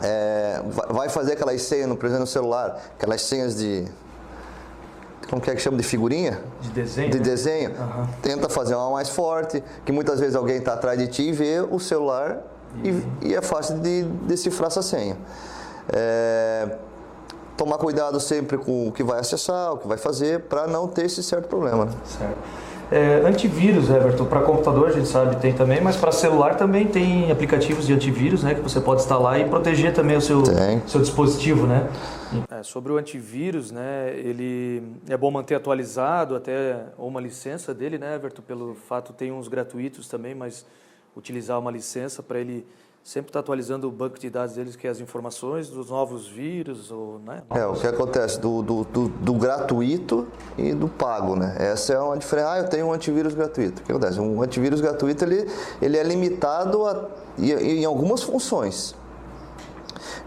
É, 0.02 0.62
vai 0.90 1.08
fazer 1.08 1.34
aquelas 1.34 1.62
senhas, 1.62 1.88
no, 1.88 1.96
por 1.96 2.06
exemplo, 2.06 2.22
no 2.22 2.28
celular, 2.28 2.82
aquelas 2.98 3.22
senhas 3.22 3.56
de 3.56 3.88
como 5.30 5.42
que 5.42 5.50
é 5.50 5.56
que 5.56 5.62
chama 5.62 5.78
de 5.78 5.84
figurinha? 5.84 6.40
De 6.62 6.70
desenho. 6.70 7.12
De 7.12 7.18
né? 7.18 7.24
desenho. 7.24 7.70
Uhum. 7.72 8.08
Tenta 8.22 8.50
fazer 8.50 8.76
uma 8.76 8.92
mais 8.92 9.10
forte, 9.10 9.64
que 9.84 9.92
muitas 9.92 10.20
vezes 10.20 10.36
alguém 10.36 10.58
está 10.58 10.74
atrás 10.74 11.00
de 11.00 11.08
ti 11.08 11.24
e 11.24 11.32
vê 11.32 11.62
o 11.62 11.80
celular 11.80 12.44
uhum. 12.76 13.02
e, 13.22 13.30
e, 13.30 13.36
é 13.36 13.42
fácil 13.42 13.80
de 13.80 14.04
decifrar 14.04 14.68
essa 14.68 14.82
senha. 14.82 15.18
É, 15.94 16.78
tomar 17.58 17.78
cuidado 17.78 18.20
sempre 18.20 18.58
com 18.58 18.88
o 18.88 18.92
que 18.92 19.04
vai 19.04 19.20
acessar, 19.20 19.74
o 19.74 19.78
que 19.78 19.88
vai 19.88 19.98
fazer, 19.98 20.42
para 20.42 20.68
não 20.68 20.88
ter 20.88 21.06
esse 21.06 21.24
certo 21.24 21.48
problema. 21.48 21.86
Né? 21.86 21.92
Certo. 22.04 22.38
É, 22.92 23.28
antivírus, 23.28 23.90
Everton, 23.90 24.26
para 24.26 24.42
computador 24.42 24.90
a 24.90 24.92
gente 24.92 25.08
sabe 25.08 25.38
tem 25.38 25.52
também, 25.52 25.82
mas 25.82 25.96
para 25.96 26.12
celular 26.12 26.56
também 26.56 26.86
tem 26.86 27.32
aplicativos 27.32 27.88
de 27.88 27.94
antivírus, 27.94 28.44
né, 28.44 28.54
que 28.54 28.62
você 28.62 28.80
pode 28.80 29.02
instalar 29.02 29.40
e 29.40 29.46
proteger 29.46 29.92
também 29.92 30.16
o 30.16 30.22
seu, 30.22 30.44
seu 30.86 31.02
dispositivo, 31.02 31.66
né? 31.66 31.90
É, 32.52 32.62
sobre 32.62 32.92
o 32.92 32.98
antivírus, 32.98 33.72
né, 33.72 34.14
ele 34.16 34.84
é 35.10 35.18
bom 35.18 35.32
manter 35.32 35.56
atualizado 35.56 36.36
até 36.36 36.84
ou 36.96 37.08
uma 37.08 37.20
licença 37.20 37.74
dele, 37.74 37.98
né, 37.98 38.16
Everton, 38.16 38.44
pelo 38.44 38.76
fato 38.76 39.14
tem 39.14 39.32
uns 39.32 39.48
gratuitos 39.48 40.08
também, 40.08 40.36
mas 40.36 40.64
utilizar 41.18 41.58
uma 41.60 41.72
licença 41.72 42.22
para 42.22 42.38
ele 42.38 42.68
sempre 43.06 43.30
está 43.30 43.40
atualizando 43.40 43.88
o 43.88 43.92
banco 43.92 44.18
de 44.18 44.32
dados 44.32 44.56
deles, 44.56 44.76
que 44.76 44.88
é 44.88 44.90
as 44.90 45.00
informações 45.00 45.70
dos 45.70 45.92
novos 45.92 46.28
vírus. 46.28 46.90
Ou, 46.90 47.20
né? 47.20 47.44
É, 47.52 47.64
o 47.68 47.74
que 47.74 47.86
acontece 47.86 48.40
do, 48.40 48.64
do, 48.64 48.84
do, 48.84 49.08
do, 49.08 49.34
gratuito 49.36 50.28
e 50.58 50.74
do 50.74 50.90
pago, 50.90 51.36
né? 51.36 51.56
Essa 51.60 51.94
é 51.94 52.00
uma 52.00 52.18
diferença. 52.18 52.52
Ah, 52.52 52.58
eu 52.58 52.68
tenho 52.68 52.88
um 52.88 52.92
antivírus 52.92 53.36
gratuito. 53.36 53.84
O 53.84 53.86
que 53.86 53.92
acontece? 53.92 54.20
Um 54.20 54.42
antivírus 54.42 54.82
gratuito, 54.82 55.24
ele, 55.24 55.48
ele 55.80 55.98
é 55.98 56.04
limitado 56.04 56.84
a, 56.84 57.08
em, 57.38 57.52
em 57.52 57.86
algumas 57.86 58.24
funções. 58.24 58.96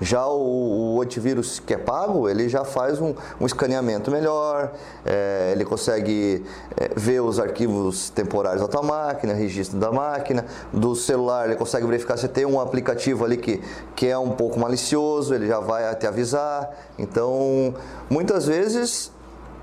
Já 0.01 0.27
o, 0.27 0.97
o, 0.97 1.03
antivírus 1.03 1.61
que 1.61 1.75
é 1.75 1.79
pago, 1.79 2.29
ele 2.29 2.49
já 2.49 2.65
faz 2.65 3.01
um, 3.01 3.15
um 3.41 3.47
escaneamento 3.47 4.11
melhor, 4.11 4.73
é, 5.05 5.51
ele 5.53 5.65
consegue 5.65 6.45
é, 6.77 6.91
ver 6.97 7.21
os 7.21 7.39
arquivos 7.39 8.11
temporários 8.11 8.63
da 8.63 8.69
tua 8.69 8.83
máquina, 8.83 9.33
registro 9.35 9.79
da 9.79 9.91
máquina, 9.91 10.45
do 10.73 10.95
celular 10.95 11.47
ele 11.47 11.57
consegue 11.57 11.87
verificar 11.87 12.17
se 12.17 12.29
tem 12.29 12.45
um 12.45 12.61
aplicativo 12.61 13.25
ali 13.25 13.37
que, 13.37 13.63
que 13.95 14.07
é 14.07 14.19
um 14.19 14.31
pouco 14.31 14.59
malicioso, 14.59 15.35
ele 15.35 15.47
já 15.47 15.61
vai 15.61 15.95
te 15.95 16.07
avisar. 16.07 16.71
Então, 16.99 17.75
muitas 18.09 18.47
vezes 18.47 19.11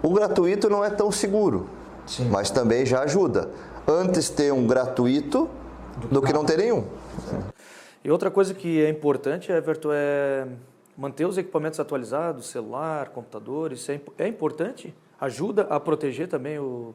o 0.01 0.13
gratuito 0.13 0.69
não 0.69 0.83
é 0.83 0.89
tão 0.89 1.11
seguro, 1.11 1.67
Sim. 2.05 2.29
mas 2.29 2.49
também 2.49 2.85
já 2.85 3.01
ajuda. 3.01 3.49
Antes 3.87 4.29
ter 4.29 4.51
um 4.51 4.65
gratuito 4.65 5.49
do, 5.97 6.19
do 6.19 6.21
que 6.21 6.33
não 6.33 6.43
ter 6.43 6.57
nenhum. 6.57 6.83
E 8.05 8.11
outra 8.11 8.29
coisa 8.29 8.53
que 8.53 8.85
é 8.85 8.87
importante, 8.87 9.51
Everton, 9.51 9.89
é 9.91 10.47
manter 10.95 11.25
os 11.25 11.39
equipamentos 11.39 11.79
atualizados, 11.79 12.45
celular, 12.45 13.09
computador, 13.09 13.71
isso 13.71 13.91
é, 13.91 13.99
é 14.19 14.27
importante? 14.27 14.93
Ajuda 15.19 15.63
a 15.63 15.79
proteger 15.79 16.27
também 16.27 16.59
o... 16.59 16.93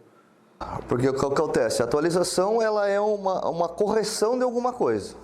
Porque 0.87 1.09
o 1.09 1.13
que 1.13 1.27
acontece? 1.27 1.83
A 1.83 1.85
atualização 1.85 2.63
ela 2.63 2.87
é 2.87 3.01
uma, 3.01 3.45
uma 3.49 3.69
correção 3.69 4.39
de 4.39 4.45
alguma 4.45 4.73
coisa. 4.73 5.17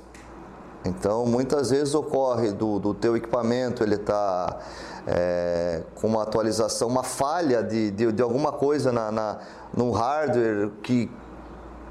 Então, 0.84 1.24
muitas 1.24 1.70
vezes 1.70 1.94
ocorre 1.94 2.50
do, 2.50 2.80
do 2.80 2.92
teu 2.92 3.16
equipamento, 3.16 3.84
ele 3.84 3.94
está 3.94 4.58
é, 5.06 5.84
com 5.94 6.08
uma 6.08 6.24
atualização, 6.24 6.88
uma 6.88 7.04
falha 7.04 7.62
de, 7.62 7.92
de, 7.92 8.10
de 8.10 8.22
alguma 8.22 8.50
coisa 8.50 8.90
na, 8.90 9.12
na, 9.12 9.38
no 9.72 9.92
hardware 9.92 10.68
que 10.82 11.08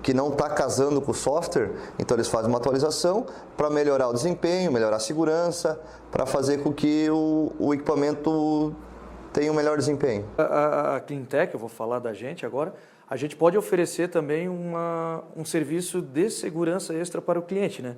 que 0.05 0.13
não 0.13 0.29
está 0.29 0.47
casando 0.47 1.01
com 1.01 1.09
o 1.09 1.15
software, 1.15 1.71
então 1.97 2.15
eles 2.15 2.27
fazem 2.27 2.47
uma 2.47 2.59
atualização 2.59 3.25
para 3.57 3.71
melhorar 3.71 4.07
o 4.07 4.13
desempenho, 4.13 4.71
melhorar 4.71 4.97
a 4.97 4.99
segurança, 4.99 5.81
para 6.11 6.27
fazer 6.27 6.61
com 6.61 6.71
que 6.71 7.09
o, 7.09 7.51
o, 7.57 7.73
equipamento 7.73 8.75
tenha 9.33 9.51
um 9.51 9.55
melhor 9.55 9.79
desempenho. 9.79 10.23
A, 10.37 10.43
a, 10.43 10.95
a 10.97 10.99
Cleantech, 10.99 11.55
eu 11.55 11.59
vou 11.59 11.67
falar 11.67 11.97
da 11.97 12.13
gente 12.13 12.45
agora, 12.45 12.75
a 13.09 13.17
gente 13.17 13.35
pode 13.35 13.57
oferecer 13.57 14.09
também 14.09 14.47
uma, 14.47 15.23
um 15.35 15.43
serviço 15.43 16.03
de 16.03 16.29
segurança 16.29 16.93
extra 16.93 17.19
para 17.19 17.39
o 17.39 17.41
cliente, 17.41 17.81
né? 17.81 17.95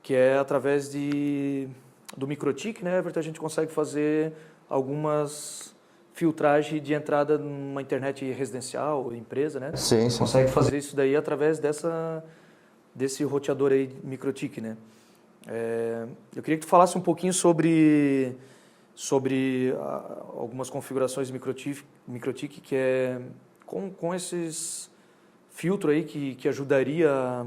que 0.00 0.14
é 0.14 0.38
através 0.38 0.88
de, 0.88 1.68
do 2.16 2.28
MikroTik, 2.28 2.84
né, 2.84 2.98
Everton, 2.98 3.18
a 3.18 3.22
gente 3.22 3.40
consegue 3.40 3.72
fazer 3.72 4.32
algumas 4.70 5.74
filtragem 6.18 6.82
de 6.82 6.92
entrada 6.92 7.38
numa 7.38 7.80
internet 7.80 8.24
residencial, 8.32 9.14
empresa, 9.14 9.60
né? 9.60 9.70
Sim, 9.76 10.10
sim. 10.10 10.18
Consegue 10.18 10.50
fazer 10.50 10.76
isso 10.76 10.96
daí 10.96 11.14
através 11.14 11.60
dessa, 11.60 12.24
desse 12.92 13.22
roteador 13.22 13.70
aí 13.70 13.88
MikroTik, 14.02 14.60
né? 14.60 14.76
É, 15.46 16.06
eu 16.34 16.42
queria 16.42 16.58
que 16.58 16.66
tu 16.66 16.68
falasse 16.68 16.98
um 16.98 17.00
pouquinho 17.00 17.32
sobre, 17.32 18.34
sobre 18.96 19.72
a, 19.78 19.80
ah, 19.80 20.24
algumas 20.38 20.68
configurações 20.68 21.30
MikroTik, 21.30 21.84
MikroTik 22.08 22.60
que 22.62 22.74
é 22.74 23.20
com, 23.64 23.88
com 23.88 24.12
esses 24.12 24.90
filtros 25.52 25.94
aí 25.94 26.02
que, 26.02 26.34
que 26.34 26.48
ajudaria 26.48 27.12
a, 27.12 27.46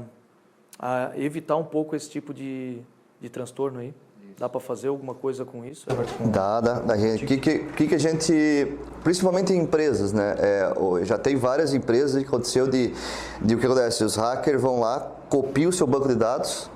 a 0.78 1.18
evitar 1.18 1.56
um 1.56 1.64
pouco 1.64 1.94
esse 1.94 2.08
tipo 2.08 2.32
de, 2.32 2.78
de 3.20 3.28
transtorno 3.28 3.80
aí. 3.80 3.92
Dá 4.38 4.48
para 4.48 4.60
fazer 4.60 4.88
alguma 4.88 5.14
coisa 5.14 5.44
com 5.44 5.64
isso? 5.64 5.86
Dá, 6.26 6.60
dá. 6.60 6.82
O 6.94 7.26
que, 7.26 7.36
que, 7.38 7.86
que 7.86 7.94
a 7.94 7.98
gente, 7.98 8.76
principalmente 9.04 9.52
em 9.52 9.58
empresas, 9.58 10.12
né? 10.12 10.34
É, 10.38 10.72
já 11.04 11.18
tem 11.18 11.36
várias 11.36 11.74
empresas 11.74 12.20
que 12.20 12.28
aconteceu 12.28 12.66
de, 12.66 12.92
de 13.40 13.54
o 13.54 13.58
que 13.58 13.66
acontece? 13.66 14.04
Os 14.04 14.16
hackers 14.16 14.60
vão 14.60 14.80
lá, 14.80 15.10
copiam 15.28 15.70
o 15.70 15.72
seu 15.72 15.86
banco 15.86 16.08
de 16.08 16.14
dados, 16.14 16.70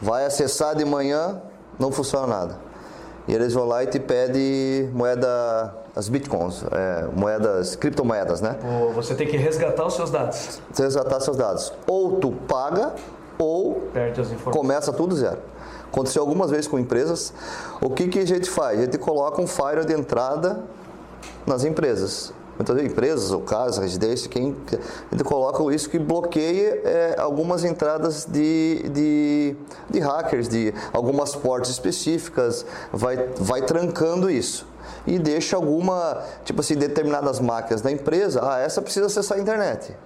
vai 0.00 0.24
acessar 0.24 0.74
de 0.74 0.84
manhã, 0.84 1.40
não 1.78 1.92
funciona 1.92 2.26
nada. 2.26 2.70
E 3.28 3.34
eles 3.34 3.52
vão 3.52 3.66
lá 3.66 3.84
e 3.84 3.86
te 3.86 4.00
pedem 4.00 4.90
moeda, 4.92 5.74
as 5.94 6.08
bitcoins, 6.08 6.64
é, 6.72 7.08
moedas, 7.14 7.76
criptomoedas, 7.76 8.40
né? 8.40 8.56
Você 8.94 9.14
tem 9.14 9.26
que 9.26 9.36
resgatar 9.36 9.86
os 9.86 9.94
seus 9.94 10.10
dados. 10.10 10.60
Resgatar 10.76 11.20
seus 11.20 11.36
dados. 11.36 11.72
Ou 11.86 12.16
tu 12.18 12.32
paga, 12.32 12.94
ou 13.38 13.82
começa 14.50 14.92
tudo 14.92 15.14
zero. 15.14 15.38
Aconteceu 15.92 16.22
algumas 16.22 16.50
vezes 16.50 16.68
com 16.68 16.78
empresas. 16.78 17.32
O 17.80 17.90
que, 17.90 18.08
que 18.08 18.20
a 18.20 18.26
gente 18.26 18.48
faz? 18.48 18.78
A 18.78 18.82
gente 18.84 18.96
coloca 18.96 19.42
um 19.42 19.46
firewall 19.46 19.84
de 19.84 19.92
entrada 19.92 20.62
nas 21.46 21.64
empresas. 21.64 22.32
Muitas 22.56 22.76
vezes, 22.76 22.92
empresas 22.92 23.30
ou 23.32 23.40
casas, 23.40 23.78
residência, 23.78 24.28
quem, 24.28 24.54
a 24.70 25.14
gente 25.14 25.24
coloca 25.24 25.74
isso 25.74 25.88
que 25.88 25.98
bloqueia 25.98 26.80
é, 26.84 27.14
algumas 27.18 27.64
entradas 27.64 28.26
de, 28.26 28.86
de, 28.90 29.56
de 29.88 29.98
hackers, 29.98 30.46
de 30.46 30.74
algumas 30.92 31.34
portas 31.34 31.70
específicas, 31.70 32.66
vai, 32.92 33.16
vai 33.38 33.62
trancando 33.62 34.30
isso 34.30 34.66
e 35.06 35.18
deixa 35.18 35.56
alguma, 35.56 36.22
tipo 36.44 36.60
assim, 36.60 36.74
determinadas 36.74 37.40
máquinas 37.40 37.80
da 37.80 37.90
empresa, 37.90 38.40
ah, 38.44 38.58
essa 38.58 38.82
precisa 38.82 39.06
acessar 39.06 39.38
a 39.38 39.40
internet, 39.40 39.96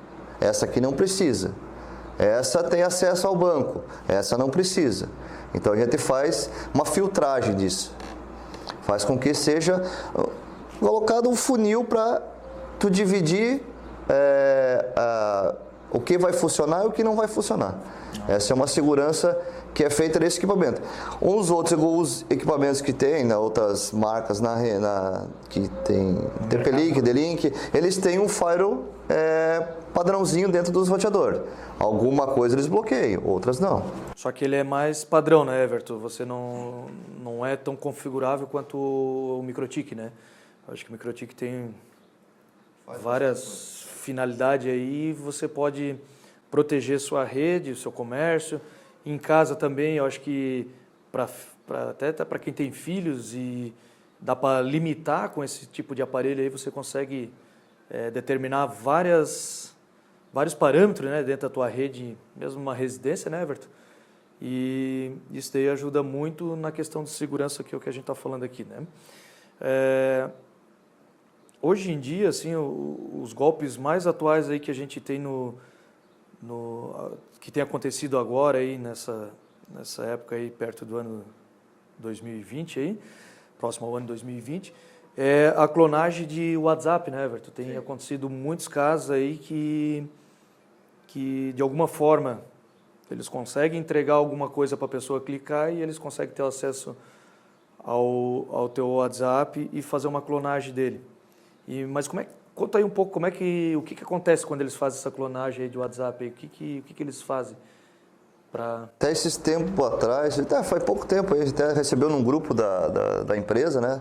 essa 0.41 0.65
aqui 0.65 0.81
não 0.81 0.93
precisa, 0.93 1.51
essa 2.17 2.63
tem 2.63 2.85
acesso 2.85 3.27
ao 3.27 3.35
banco, 3.35 3.83
essa 4.07 4.39
não 4.39 4.49
precisa. 4.49 5.09
Então 5.55 5.73
a 5.73 5.77
gente 5.77 5.97
faz 5.97 6.51
uma 6.75 6.85
filtragem 6.85 7.55
disso. 7.55 7.95
Faz 8.83 9.05
com 9.05 9.19
que 9.19 9.33
seja 9.33 9.83
uh, 10.15 10.31
colocado 10.81 11.29
um 11.29 11.37
funil 11.37 11.85
para 11.85 12.21
tu 12.79 12.91
dividir 12.91 13.63
é, 14.09 14.93
a, 14.97 15.55
o 15.91 16.01
que 16.01 16.19
vai 16.19 16.33
funcionar 16.33 16.85
e 16.85 16.89
o 16.89 16.91
que 16.91 17.05
não 17.05 17.17
vai 17.17 17.29
funcionar. 17.29 17.77
Essa 18.29 18.53
é 18.53 18.55
uma 18.55 18.67
segurança 18.67 19.41
que 19.75 19.83
é 19.83 19.91
feita 19.91 20.21
nesse 20.21 20.39
equipamento. 20.39 20.81
Uns 21.21 21.51
outros 21.51 21.75
os 21.83 22.25
equipamentos 22.31 22.81
que 22.81 22.93
tem, 22.93 23.25
né, 23.25 23.37
outras 23.37 23.91
marcas 23.91 24.41
na, 24.41 24.57
na 24.79 25.27
que 25.51 25.69
tem 25.85 26.17
TP-Link, 26.49 27.03
D-Link, 27.03 27.53
eles 27.75 27.99
têm 27.99 28.19
um 28.19 28.29
firewall 28.29 28.85
é, 29.09 29.61
padrãozinho 29.93 30.49
dentro 30.49 30.73
dos 30.73 30.89
roteadores. 30.89 31.41
Alguma 31.79 32.29
coisa 32.29 32.55
eles 32.55 32.69
bloqueiam, 32.69 33.21
outras 33.25 33.59
não. 33.59 33.85
Só 34.17 34.31
que 34.31 34.45
ele 34.45 34.55
é 34.55 34.63
mais 34.63 35.05
padrão, 35.05 35.45
né, 35.45 35.63
Everton? 35.65 35.99
Você 35.99 36.25
não, 36.25 36.87
não 37.23 37.45
é 37.45 37.57
tão 37.57 37.75
configurável 37.75 38.47
quanto 38.47 38.79
o 38.79 39.43
MikroTik, 39.45 39.95
né? 39.95 40.13
Acho 40.69 40.85
que 40.85 40.91
o 40.91 40.93
MikroTik 40.93 41.35
tem 41.35 41.75
várias 43.03 43.87
finalidades 44.01 44.73
aí. 44.73 45.13
Você 45.13 45.49
pode 45.49 45.97
proteger 46.51 47.01
sua 47.01 47.25
rede, 47.25 47.75
seu 47.75 47.91
comércio. 47.91 48.61
Em 49.05 49.19
casa 49.19 49.55
também, 49.55 49.97
eu 49.97 50.07
acho 50.07 50.21
que 50.21 50.67
pra, 51.13 51.29
pra 51.67 51.91
até 51.91 52.13
para 52.13 52.39
quem 52.39 52.53
tem 52.53 52.73
filhos 52.73 53.35
e 53.35 53.75
dá 54.19 54.35
para 54.35 54.63
limitar 54.63 55.29
com 55.31 55.45
esse 55.45 55.67
tipo 55.67 55.95
de 55.95 56.01
aparelho 56.01 56.41
aí, 56.43 56.49
você 56.49 56.71
consegue 56.71 57.31
é, 57.91 58.11
determinar 58.11 58.67
várias, 58.67 59.77
vários 60.33 60.55
parâmetros 60.55 61.11
né, 61.11 61.23
dentro 61.23 61.49
da 61.49 61.53
tua 61.53 61.69
rede, 61.69 62.17
mesmo 62.35 62.61
uma 62.61 62.75
residência, 62.75 63.31
né, 63.31 63.43
Everton? 63.43 63.69
E 64.41 65.13
isso 65.31 65.53
daí 65.53 65.69
ajuda 65.69 66.03
muito 66.03 66.57
na 66.57 66.73
questão 66.73 67.05
de 67.05 67.11
segurança, 67.11 67.63
que 67.63 67.75
é 67.75 67.79
o 67.79 67.81
que 67.81 67.89
a 67.89 67.93
gente 67.93 68.03
está 68.03 68.15
falando 68.15 68.43
aqui, 68.43 68.65
né? 68.65 68.87
É, 69.61 70.29
hoje 71.63 71.93
em 71.93 72.01
dia, 72.01 72.29
assim, 72.29 72.55
os 72.57 73.33
golpes 73.33 73.77
mais 73.77 74.07
atuais 74.07 74.51
aí 74.51 74.59
que 74.59 74.71
a 74.71 74.75
gente 74.75 75.01
tem 75.01 75.19
no, 75.19 75.55
no 76.47 77.13
que 77.41 77.51
tem 77.51 77.63
acontecido 77.63 78.19
agora 78.19 78.59
aí 78.59 78.79
nessa 78.79 79.31
nessa 79.73 80.05
época 80.05 80.37
aí 80.37 80.51
perto 80.51 80.85
do 80.85 80.97
ano 80.97 81.25
2020 81.99 82.81
aí, 82.81 83.01
próximo 83.59 83.87
ao 83.87 83.97
ano 83.97 84.07
2020, 84.07 84.75
é 85.17 85.55
a 85.57 85.67
clonagem 85.67 86.27
de 86.27 86.57
WhatsApp, 86.57 87.11
né, 87.11 87.25
Everton? 87.25 87.51
Tem 87.51 87.67
Sim. 87.67 87.77
acontecido 87.77 88.29
muitos 88.29 88.69
casos 88.69 89.11
aí 89.11 89.37
que 89.39 90.07
que 91.07 91.53
de 91.53 91.63
alguma 91.63 91.87
forma 91.87 92.43
eles 93.11 93.29
conseguem 93.29 93.79
entregar 93.79 94.15
alguma 94.15 94.49
coisa 94.49 94.77
para 94.77 94.87
a 94.87 94.89
pessoa 94.89 95.21
clicar 95.21 95.73
e 95.73 95.81
eles 95.81 95.99
conseguem 95.99 96.35
ter 96.35 96.43
acesso 96.43 96.97
ao, 97.79 98.49
ao 98.51 98.69
teu 98.69 98.89
WhatsApp 98.89 99.69
e 99.73 99.83
fazer 99.83 100.09
uma 100.09 100.23
clonagem 100.23 100.73
dele. 100.73 101.01
E, 101.69 101.85
mas 101.85 102.09
como 102.09 102.23
é, 102.23 102.27
conta 102.55 102.79
aí 102.79 102.85
um 102.85 102.91
pouco 102.91 103.13
como 103.13 103.27
é 103.27 103.31
que, 103.31 103.75
o 103.77 103.83
que, 103.83 103.95
que 103.95 104.03
acontece 104.03 104.47
quando 104.47 104.61
eles 104.61 104.75
fazem 104.75 104.99
essa 104.99 105.11
clonagem 105.11 105.69
de 105.69 105.79
WhatsApp? 105.79 106.27
O 106.27 106.31
que, 106.33 106.49
que, 106.49 106.79
o 106.79 106.83
que, 106.83 106.95
que 106.95 107.03
eles 107.03 107.21
fazem? 107.23 107.57
Pra... 108.53 108.85
Até 108.85 109.11
esses 109.11 109.37
tempos 109.37 109.85
atrás, 109.85 110.39
até 110.39 110.63
faz 110.63 110.83
pouco 110.83 111.07
tempo, 111.07 111.35
a 111.35 111.39
gente 111.39 111.51
até 111.51 111.73
recebeu 111.73 112.09
num 112.09 112.23
grupo 112.23 112.55
da, 112.55 112.89
da, 112.89 113.23
da 113.25 113.37
empresa, 113.37 113.81
né? 113.81 114.01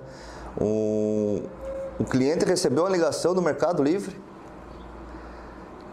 Um, 0.62 1.43
o 2.00 2.03
cliente 2.03 2.45
recebeu 2.45 2.83
uma 2.83 2.89
ligação 2.89 3.33
do 3.33 3.41
Mercado 3.41 3.81
Livre 3.81 4.15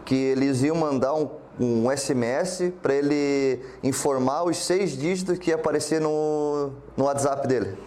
que 0.05 0.15
eles 0.15 0.61
iam 0.61 0.75
mandar 0.75 1.13
um 1.13 1.41
um 1.59 1.95
SMS 1.95 2.71
para 2.81 2.93
ele 2.93 3.63
informar 3.83 4.43
os 4.43 4.57
seis 4.57 4.91
dígitos 4.91 5.37
que 5.37 5.49
ia 5.49 5.55
aparecer 5.55 5.99
no, 5.99 6.71
no 6.95 7.05
WhatsApp 7.05 7.47
dele. 7.47 7.77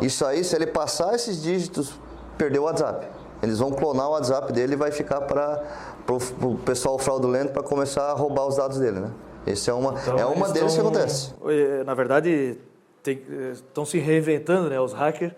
Isso 0.00 0.24
aí, 0.24 0.42
se 0.44 0.54
ele 0.54 0.66
passar 0.66 1.14
esses 1.14 1.40
dígitos, 1.40 1.98
perdeu 2.36 2.62
o 2.62 2.64
WhatsApp. 2.66 3.06
Eles 3.42 3.58
vão 3.58 3.70
clonar 3.70 4.08
o 4.08 4.12
WhatsApp 4.12 4.52
dele 4.52 4.74
e 4.74 4.76
vai 4.76 4.90
ficar 4.90 5.20
para 5.22 5.62
o 6.42 6.56
pessoal 6.58 6.98
fraudulento 6.98 7.52
para 7.52 7.62
começar 7.62 8.10
a 8.10 8.12
roubar 8.12 8.46
os 8.46 8.56
dados 8.56 8.78
dele, 8.78 9.00
né? 9.00 9.10
Esse 9.46 9.70
é 9.70 9.72
uma, 9.72 9.94
então, 10.00 10.18
é 10.18 10.26
uma 10.26 10.48
deles 10.48 10.72
estão, 10.72 10.90
que 10.90 10.96
acontece. 10.96 11.34
Eh, 11.46 11.84
na 11.84 11.94
verdade, 11.94 12.58
estão 13.52 13.84
se 13.84 13.98
reinventando, 13.98 14.68
né? 14.68 14.80
Os 14.80 14.92
hackers 14.92 15.32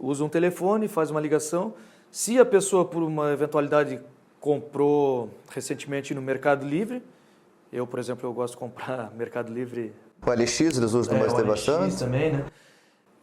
usam 0.00 0.26
um 0.26 0.30
telefone, 0.30 0.88
faz 0.88 1.10
uma 1.10 1.20
ligação. 1.20 1.74
Se 2.10 2.38
a 2.38 2.44
pessoa, 2.44 2.84
por 2.84 3.02
uma 3.02 3.32
eventualidade, 3.32 4.00
comprou 4.40 5.30
recentemente 5.50 6.14
no 6.14 6.22
Mercado 6.22 6.66
Livre. 6.66 7.02
Eu, 7.72 7.86
por 7.86 7.98
exemplo, 7.98 8.28
eu 8.28 8.32
gosto 8.32 8.54
de 8.54 8.58
comprar 8.58 9.12
Mercado 9.16 9.52
Livre. 9.52 9.92
O 10.24 10.30
LX 10.30 10.60
eles 10.60 10.94
usam 10.94 11.16
é, 11.16 11.42
bastante. 11.42 11.98
também, 11.98 12.32
né? 12.32 12.44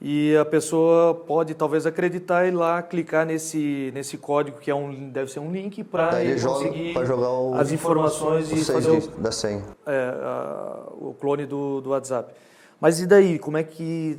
E 0.04 0.36
a 0.36 0.44
pessoa 0.44 1.14
pode 1.14 1.54
talvez 1.54 1.86
acreditar 1.86 2.48
e 2.48 2.52
lá 2.52 2.82
clicar 2.82 3.24
nesse 3.24 3.92
nesse 3.94 4.18
código 4.18 4.58
que 4.58 4.72
é 4.72 4.74
um 4.74 5.12
deve 5.12 5.32
ser 5.32 5.40
um 5.40 5.52
link 5.52 5.84
para 5.84 6.10
conseguir 6.42 6.94
jogar 7.06 7.30
o, 7.30 7.54
as 7.54 7.72
informações 7.72 8.52
e 8.52 8.66
fazer 8.66 8.90
o, 8.90 9.08
da 9.20 9.32
senha. 9.32 9.64
É, 9.86 10.14
a, 10.24 10.88
o 10.94 11.16
clone 11.20 11.46
do, 11.46 11.82
do 11.82 11.92
WhatsApp. 11.92 12.34
Mas 12.80 13.00
e 13.00 13.06
daí? 13.06 13.38
Como 13.38 13.58
é 13.58 13.64
que 13.64 14.18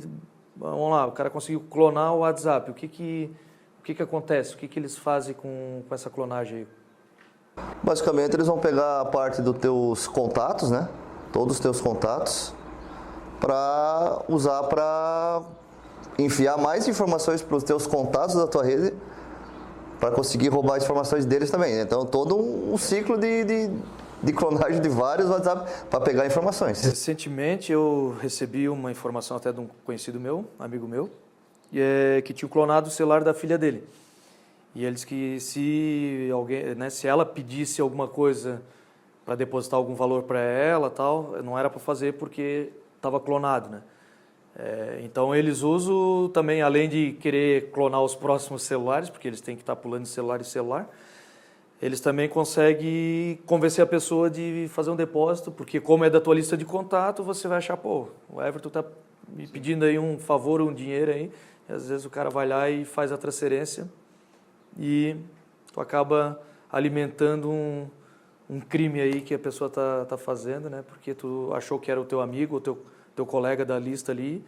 vamos 0.55 0.89
lá? 0.89 1.05
O 1.05 1.11
cara 1.11 1.29
conseguiu 1.29 1.59
clonar 1.69 2.13
o 2.13 2.19
WhatsApp. 2.19 2.71
O 2.71 2.73
que 2.73 2.87
que 2.87 3.29
o 3.81 3.83
que 3.83 3.93
que 3.93 4.01
acontece? 4.01 4.55
O 4.55 4.57
que 4.57 4.69
que 4.69 4.79
eles 4.79 4.97
fazem 4.97 5.35
com, 5.35 5.83
com 5.85 5.93
essa 5.93 6.09
clonagem? 6.09 6.59
Aí? 6.59 6.67
Basicamente 7.83 8.33
eles 8.37 8.47
vão 8.47 8.57
pegar 8.57 9.01
a 9.01 9.05
parte 9.05 9.41
dos 9.41 9.57
teus 9.57 10.07
contatos, 10.07 10.71
né? 10.71 10.87
Todos 11.33 11.55
os 11.55 11.59
teus 11.59 11.81
contatos, 11.81 12.55
para 13.41 14.21
usar 14.29 14.63
para 14.63 15.41
enfiar 16.17 16.57
mais 16.57 16.87
informações 16.87 17.41
para 17.41 17.57
os 17.57 17.63
teus 17.63 17.87
contatos 17.87 18.35
da 18.35 18.47
tua 18.47 18.63
rede, 18.63 18.93
para 19.99 20.11
conseguir 20.11 20.49
roubar 20.49 20.75
as 20.75 20.83
informações 20.83 21.25
deles 21.25 21.49
também. 21.49 21.79
Então 21.79 22.05
todo 22.05 22.37
um, 22.37 22.77
ciclo 22.77 23.17
de, 23.17 23.43
de, 23.43 23.71
de 24.21 24.33
clonagem 24.33 24.81
de 24.81 24.89
vários 24.89 25.29
WhatsApp 25.29 25.87
para 25.89 26.01
pegar 26.01 26.25
informações. 26.25 26.81
Recentemente 26.81 27.71
eu 27.71 28.15
recebi 28.21 28.67
uma 28.67 28.91
informação 28.91 29.37
até 29.37 29.51
de 29.51 29.59
um 29.59 29.67
conhecido 29.85 30.19
meu, 30.19 30.45
amigo 30.59 30.87
meu, 30.87 31.09
é, 31.73 32.21
que 32.23 32.33
tinha 32.33 32.49
clonado 32.49 32.89
o 32.89 32.91
celular 32.91 33.23
da 33.23 33.33
filha 33.33 33.57
dele. 33.57 33.87
E 34.75 34.83
eles 34.83 35.05
que 35.05 35.39
se 35.39 36.29
alguém, 36.33 36.75
né, 36.75 36.89
se 36.89 37.07
ela 37.07 37.25
pedisse 37.25 37.79
alguma 37.79 38.07
coisa 38.07 38.61
para 39.23 39.35
depositar 39.35 39.77
algum 39.77 39.93
valor 39.95 40.23
para 40.23 40.39
ela, 40.39 40.89
tal, 40.89 41.37
não 41.43 41.57
era 41.57 41.69
para 41.69 41.79
fazer 41.79 42.13
porque 42.13 42.69
estava 42.97 43.19
clonado, 43.19 43.69
né? 43.69 43.81
É, 44.55 44.99
então 45.03 45.33
eles 45.33 45.61
usam 45.63 46.29
também, 46.29 46.61
além 46.61 46.87
de 46.87 47.13
querer 47.13 47.71
clonar 47.71 48.01
os 48.01 48.15
próximos 48.15 48.63
celulares, 48.63 49.09
porque 49.09 49.27
eles 49.27 49.41
têm 49.41 49.55
que 49.55 49.61
estar 49.61 49.75
pulando 49.75 50.03
de 50.03 50.09
celular 50.09 50.39
em 50.39 50.43
celular, 50.43 50.89
eles 51.81 51.99
também 51.99 52.29
conseguem 52.29 53.39
convencer 53.45 53.83
a 53.83 53.87
pessoa 53.87 54.29
de 54.29 54.67
fazer 54.69 54.91
um 54.91 54.95
depósito, 54.95 55.51
porque 55.51 55.81
como 55.81 56.05
é 56.05 56.09
da 56.09 56.21
tua 56.21 56.35
lista 56.35 56.55
de 56.55 56.63
contato, 56.63 57.23
você 57.23 57.47
vai 57.47 57.57
achar, 57.57 57.75
pô, 57.75 58.09
o 58.29 58.41
Everton 58.41 58.69
está 58.69 58.85
me 59.27 59.47
pedindo 59.47 59.83
aí 59.83 59.97
um 59.97 60.17
favor, 60.17 60.61
um 60.61 60.73
dinheiro 60.73 61.11
aí, 61.11 61.31
e 61.67 61.73
às 61.73 61.89
vezes 61.89 62.05
o 62.05 62.09
cara 62.09 62.29
vai 62.29 62.47
lá 62.47 62.69
e 62.69 62.85
faz 62.85 63.11
a 63.11 63.17
transferência 63.17 63.89
e 64.77 65.15
tu 65.71 65.81
acaba 65.81 66.39
alimentando 66.71 67.49
um, 67.49 67.87
um 68.49 68.59
crime 68.59 68.99
aí 68.99 69.21
que 69.21 69.33
a 69.33 69.39
pessoa 69.39 69.67
está 69.67 70.05
tá 70.05 70.17
fazendo, 70.17 70.69
né? 70.69 70.83
Porque 70.87 71.13
tu 71.13 71.51
achou 71.53 71.79
que 71.79 71.91
era 71.91 71.99
o 71.99 72.05
teu 72.05 72.21
amigo, 72.21 72.57
o 72.57 72.61
teu, 72.61 72.85
teu 73.15 73.25
colega 73.25 73.63
da 73.63 73.77
lista 73.79 74.11
ali 74.11 74.43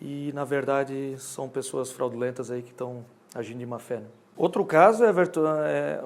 e 0.00 0.32
na 0.34 0.44
verdade 0.44 1.14
são 1.18 1.48
pessoas 1.48 1.90
fraudulentas 1.92 2.50
aí 2.50 2.62
que 2.62 2.70
estão 2.70 3.04
agindo 3.34 3.58
de 3.58 3.66
má 3.66 3.78
fé. 3.78 3.96
Né? 3.96 4.06
Outro 4.36 4.64
caso, 4.64 5.04
Everton, 5.04 5.46
é, 5.64 6.02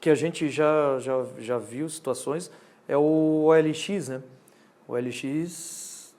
que 0.00 0.08
a 0.10 0.14
gente 0.14 0.48
já, 0.48 0.98
já, 0.98 1.24
já 1.38 1.58
viu 1.58 1.88
situações, 1.88 2.50
é 2.88 2.96
o 2.96 3.44
OLX, 3.44 4.08
né? 4.08 4.22
O 4.86 4.92
OLX, 4.92 6.14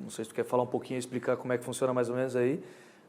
não 0.00 0.10
sei 0.10 0.24
se 0.24 0.30
tu 0.30 0.34
quer 0.34 0.44
falar 0.44 0.62
um 0.62 0.66
pouquinho, 0.66 0.98
explicar 0.98 1.36
como 1.36 1.52
é 1.52 1.58
que 1.58 1.64
funciona 1.64 1.92
mais 1.92 2.08
ou 2.08 2.16
menos 2.16 2.36
aí, 2.36 2.62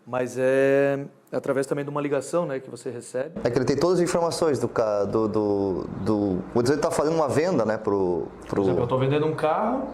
mas 0.05 0.37
é 0.37 1.05
através 1.31 1.65
também 1.65 1.83
de 1.85 1.89
uma 1.89 2.01
ligação 2.01 2.45
né, 2.45 2.59
que 2.59 2.69
você 2.69 2.89
recebe. 2.89 3.39
É 3.43 3.49
que 3.49 3.57
ele 3.57 3.65
tem 3.65 3.77
todas 3.77 3.99
as 3.99 4.03
informações 4.03 4.59
do 4.59 4.67
do, 4.67 5.27
do, 5.27 5.83
do 6.01 6.43
vou 6.53 6.61
dizer, 6.61 6.73
ele 6.75 6.79
está 6.79 6.91
fazendo 6.91 7.15
uma 7.15 7.29
venda, 7.29 7.65
né, 7.65 7.77
pro, 7.77 8.27
pro... 8.47 8.55
Por 8.55 8.59
exemplo, 8.59 8.81
eu 8.81 8.83
estou 8.83 8.99
vendendo 8.99 9.25
um 9.25 9.35
carro. 9.35 9.87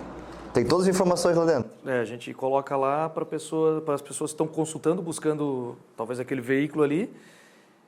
Tem 0.54 0.66
todas 0.66 0.88
as 0.88 0.94
informações 0.94 1.38
lá 1.38 1.46
dentro. 1.46 1.70
É, 1.86 2.00
a 2.00 2.06
gente 2.06 2.34
coloca 2.34 2.76
lá 2.76 3.08
para 3.08 3.26
pessoa, 3.26 3.82
para 3.82 3.96
as 3.96 4.02
pessoas 4.02 4.32
que 4.32 4.36
estão 4.36 4.48
consultando, 4.48 5.02
buscando 5.02 5.76
talvez 5.96 6.20
aquele 6.20 6.42
veículo 6.42 6.84
ali. 6.84 7.12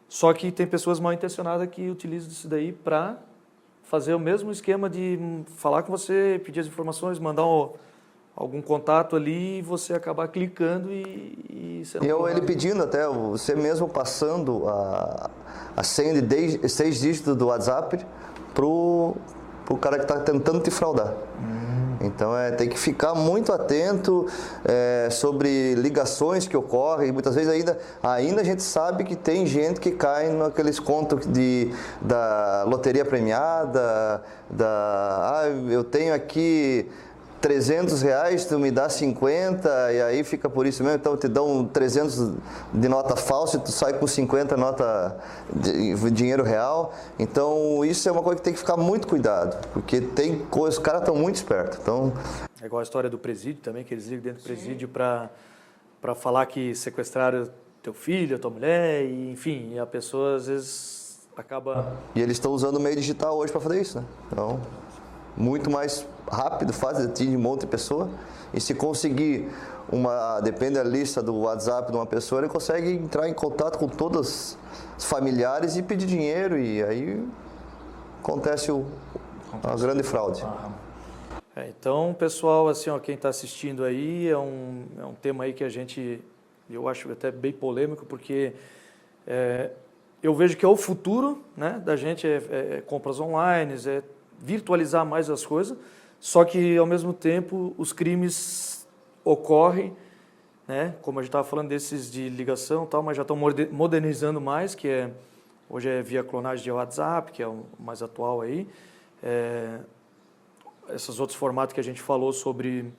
Só 0.07 0.31
que 0.33 0.51
tem 0.51 0.67
pessoas 0.67 0.99
mal 0.99 1.13
intencionadas 1.13 1.67
que 1.69 1.89
utilizam 1.89 2.29
isso 2.29 2.47
daí 2.47 2.71
para 2.71 3.17
fazer 3.83 4.13
o 4.13 4.19
mesmo 4.19 4.51
esquema 4.51 4.89
de 4.89 5.17
falar 5.55 5.83
com 5.83 5.91
você, 5.91 6.39
pedir 6.43 6.59
as 6.59 6.67
informações, 6.67 7.17
mandar 7.17 7.45
um 7.45 7.71
algum 8.35 8.61
contato 8.61 9.15
ali 9.15 9.59
e 9.59 9.61
você 9.61 9.93
acabar 9.93 10.27
clicando 10.27 10.91
e, 10.91 11.81
e 11.81 11.85
sendo. 11.85 12.05
Eu, 12.05 12.27
ele 12.27 12.41
pedindo 12.41 12.81
até, 12.83 13.07
você 13.07 13.55
mesmo 13.55 13.87
passando 13.87 14.67
a, 14.67 15.29
a 15.75 15.83
senha 15.83 16.13
de 16.13 16.21
dez, 16.21 16.71
seis 16.71 16.99
dígitos 16.99 17.35
do 17.35 17.47
WhatsApp 17.47 18.05
pro, 18.53 19.15
pro 19.65 19.77
cara 19.77 19.97
que 19.97 20.03
está 20.03 20.19
tentando 20.19 20.59
te 20.59 20.71
fraudar. 20.71 21.13
Hum. 21.39 21.70
Então 22.03 22.37
é, 22.37 22.51
tem 22.51 22.67
que 22.67 22.77
ficar 22.77 23.13
muito 23.13 23.51
atento 23.51 24.27
é, 24.65 25.09
sobre 25.11 25.75
ligações 25.75 26.47
que 26.47 26.57
ocorrem. 26.57 27.11
Muitas 27.11 27.35
vezes 27.35 27.51
ainda, 27.51 27.77
ainda 28.01 28.41
a 28.41 28.43
gente 28.43 28.63
sabe 28.63 29.03
que 29.03 29.15
tem 29.15 29.45
gente 29.45 29.79
que 29.79 29.91
cai 29.91 30.29
naqueles 30.29 30.79
contos 30.79 31.25
de, 31.25 31.71
da 32.01 32.63
loteria 32.67 33.05
premiada, 33.05 34.23
da 34.49 34.71
ah, 35.33 35.47
eu 35.69 35.83
tenho 35.83 36.13
aqui 36.13 36.89
300 37.41 38.03
reais, 38.03 38.45
tu 38.45 38.59
me 38.59 38.69
dá 38.69 38.87
50 38.87 39.93
e 39.93 40.01
aí 40.01 40.23
fica 40.23 40.47
por 40.47 40.67
isso 40.67 40.83
mesmo, 40.83 40.99
então 40.99 41.17
te 41.17 41.27
dão 41.27 41.65
300 41.65 42.33
de 42.71 42.87
nota 42.87 43.15
falsa 43.15 43.57
e 43.57 43.59
tu 43.59 43.71
sai 43.71 43.93
com 43.93 44.05
50 44.05 44.55
nota 44.55 45.17
de 45.51 46.11
dinheiro 46.11 46.43
real. 46.43 46.93
Então 47.17 47.83
isso 47.83 48.07
é 48.07 48.11
uma 48.11 48.21
coisa 48.21 48.37
que 48.37 48.43
tem 48.43 48.53
que 48.53 48.59
ficar 48.59 48.77
muito 48.77 49.07
cuidado, 49.07 49.67
porque 49.73 49.99
tem 49.99 50.37
coisas, 50.37 50.77
os 50.77 50.83
caras 50.83 51.01
estão 51.01 51.15
muito 51.15 51.35
espertos. 51.35 51.79
Então... 51.81 52.13
É 52.61 52.67
igual 52.67 52.79
a 52.79 52.83
história 52.83 53.09
do 53.09 53.17
presídio 53.17 53.63
também, 53.63 53.83
que 53.83 53.91
eles 53.91 54.05
ligam 54.05 54.23
dentro 54.23 54.43
do 54.43 54.45
presídio 54.45 54.87
para 54.87 56.15
falar 56.15 56.45
que 56.45 56.75
sequestraram 56.75 57.49
teu 57.81 57.93
filho, 57.93 58.37
tua 58.37 58.51
mulher, 58.51 59.03
e, 59.03 59.31
enfim, 59.31 59.71
e 59.73 59.79
a 59.79 59.85
pessoa 59.87 60.35
às 60.35 60.45
vezes 60.45 61.19
acaba... 61.35 61.97
E 62.13 62.21
eles 62.21 62.37
estão 62.37 62.51
usando 62.51 62.75
o 62.75 62.79
meio 62.79 62.95
digital 62.95 63.35
hoje 63.35 63.51
para 63.51 63.61
fazer 63.61 63.81
isso, 63.81 63.99
né? 63.99 64.05
Então 64.31 64.61
muito 65.35 65.71
mais 65.71 66.05
rápido, 66.29 66.73
fácil, 66.73 67.05
atinge 67.05 67.35
um 67.35 67.39
monte 67.39 67.61
de 67.61 67.67
pessoa. 67.67 68.09
E 68.53 68.59
se 68.59 68.73
conseguir 68.73 69.49
uma, 69.91 70.39
depende 70.41 70.75
da 70.75 70.83
lista 70.83 71.21
do 71.21 71.35
WhatsApp 71.39 71.91
de 71.91 71.97
uma 71.97 72.05
pessoa, 72.05 72.41
ele 72.41 72.49
consegue 72.49 72.91
entrar 72.91 73.27
em 73.27 73.33
contato 73.33 73.77
com 73.77 73.87
todos 73.87 74.57
os 74.97 75.05
familiares 75.05 75.75
e 75.75 75.83
pedir 75.83 76.05
dinheiro 76.05 76.57
e 76.57 76.83
aí 76.83 77.25
acontece 78.19 78.71
o, 78.71 78.85
a 79.63 79.75
grande 79.75 80.03
fraude. 80.03 80.43
É, 81.55 81.67
então, 81.67 82.15
pessoal, 82.17 82.69
assim, 82.69 82.89
ó, 82.89 82.97
quem 82.99 83.15
está 83.15 83.29
assistindo 83.29 83.83
aí 83.83 84.29
é 84.29 84.37
um, 84.37 84.85
é 84.97 85.05
um 85.05 85.13
tema 85.13 85.43
aí 85.43 85.53
que 85.53 85.63
a 85.63 85.69
gente, 85.69 86.21
eu 86.69 86.87
acho 86.87 87.11
até 87.11 87.29
bem 87.29 87.51
polêmico, 87.51 88.05
porque 88.05 88.53
é, 89.27 89.71
eu 90.23 90.33
vejo 90.33 90.55
que 90.55 90.63
é 90.63 90.67
o 90.67 90.77
futuro 90.77 91.43
né, 91.57 91.81
da 91.83 91.95
gente, 91.97 92.25
é, 92.25 92.41
é, 92.49 92.77
é 92.77 92.81
compras 92.81 93.19
online, 93.19 93.73
é 93.85 94.01
virtualizar 94.39 95.05
mais 95.05 95.29
as 95.29 95.45
coisas, 95.45 95.77
só 96.21 96.45
que 96.45 96.77
ao 96.77 96.85
mesmo 96.85 97.13
tempo 97.13 97.73
os 97.79 97.91
crimes 97.91 98.87
ocorrem, 99.25 99.97
né? 100.67 100.95
Como 101.01 101.17
a 101.19 101.23
gente 101.23 101.29
estava 101.29 101.43
falando 101.43 101.69
desses 101.69 102.11
de 102.11 102.29
ligação, 102.29 102.85
tal, 102.85 103.01
mas 103.01 103.17
já 103.17 103.23
estão 103.23 103.35
modernizando 103.71 104.39
mais, 104.39 104.75
que 104.75 104.87
é 104.87 105.11
hoje 105.67 105.89
é 105.89 106.03
via 106.03 106.23
clonagem 106.23 106.63
de 106.63 106.71
WhatsApp, 106.71 107.31
que 107.31 107.41
é 107.41 107.47
o 107.47 107.65
mais 107.79 108.03
atual 108.03 108.41
aí. 108.41 108.69
É, 109.23 109.79
esses 110.93 111.19
outros 111.19 111.35
formatos 111.35 111.73
que 111.73 111.79
a 111.79 111.83
gente 111.83 111.99
falou 111.99 112.31
sobre 112.31 112.93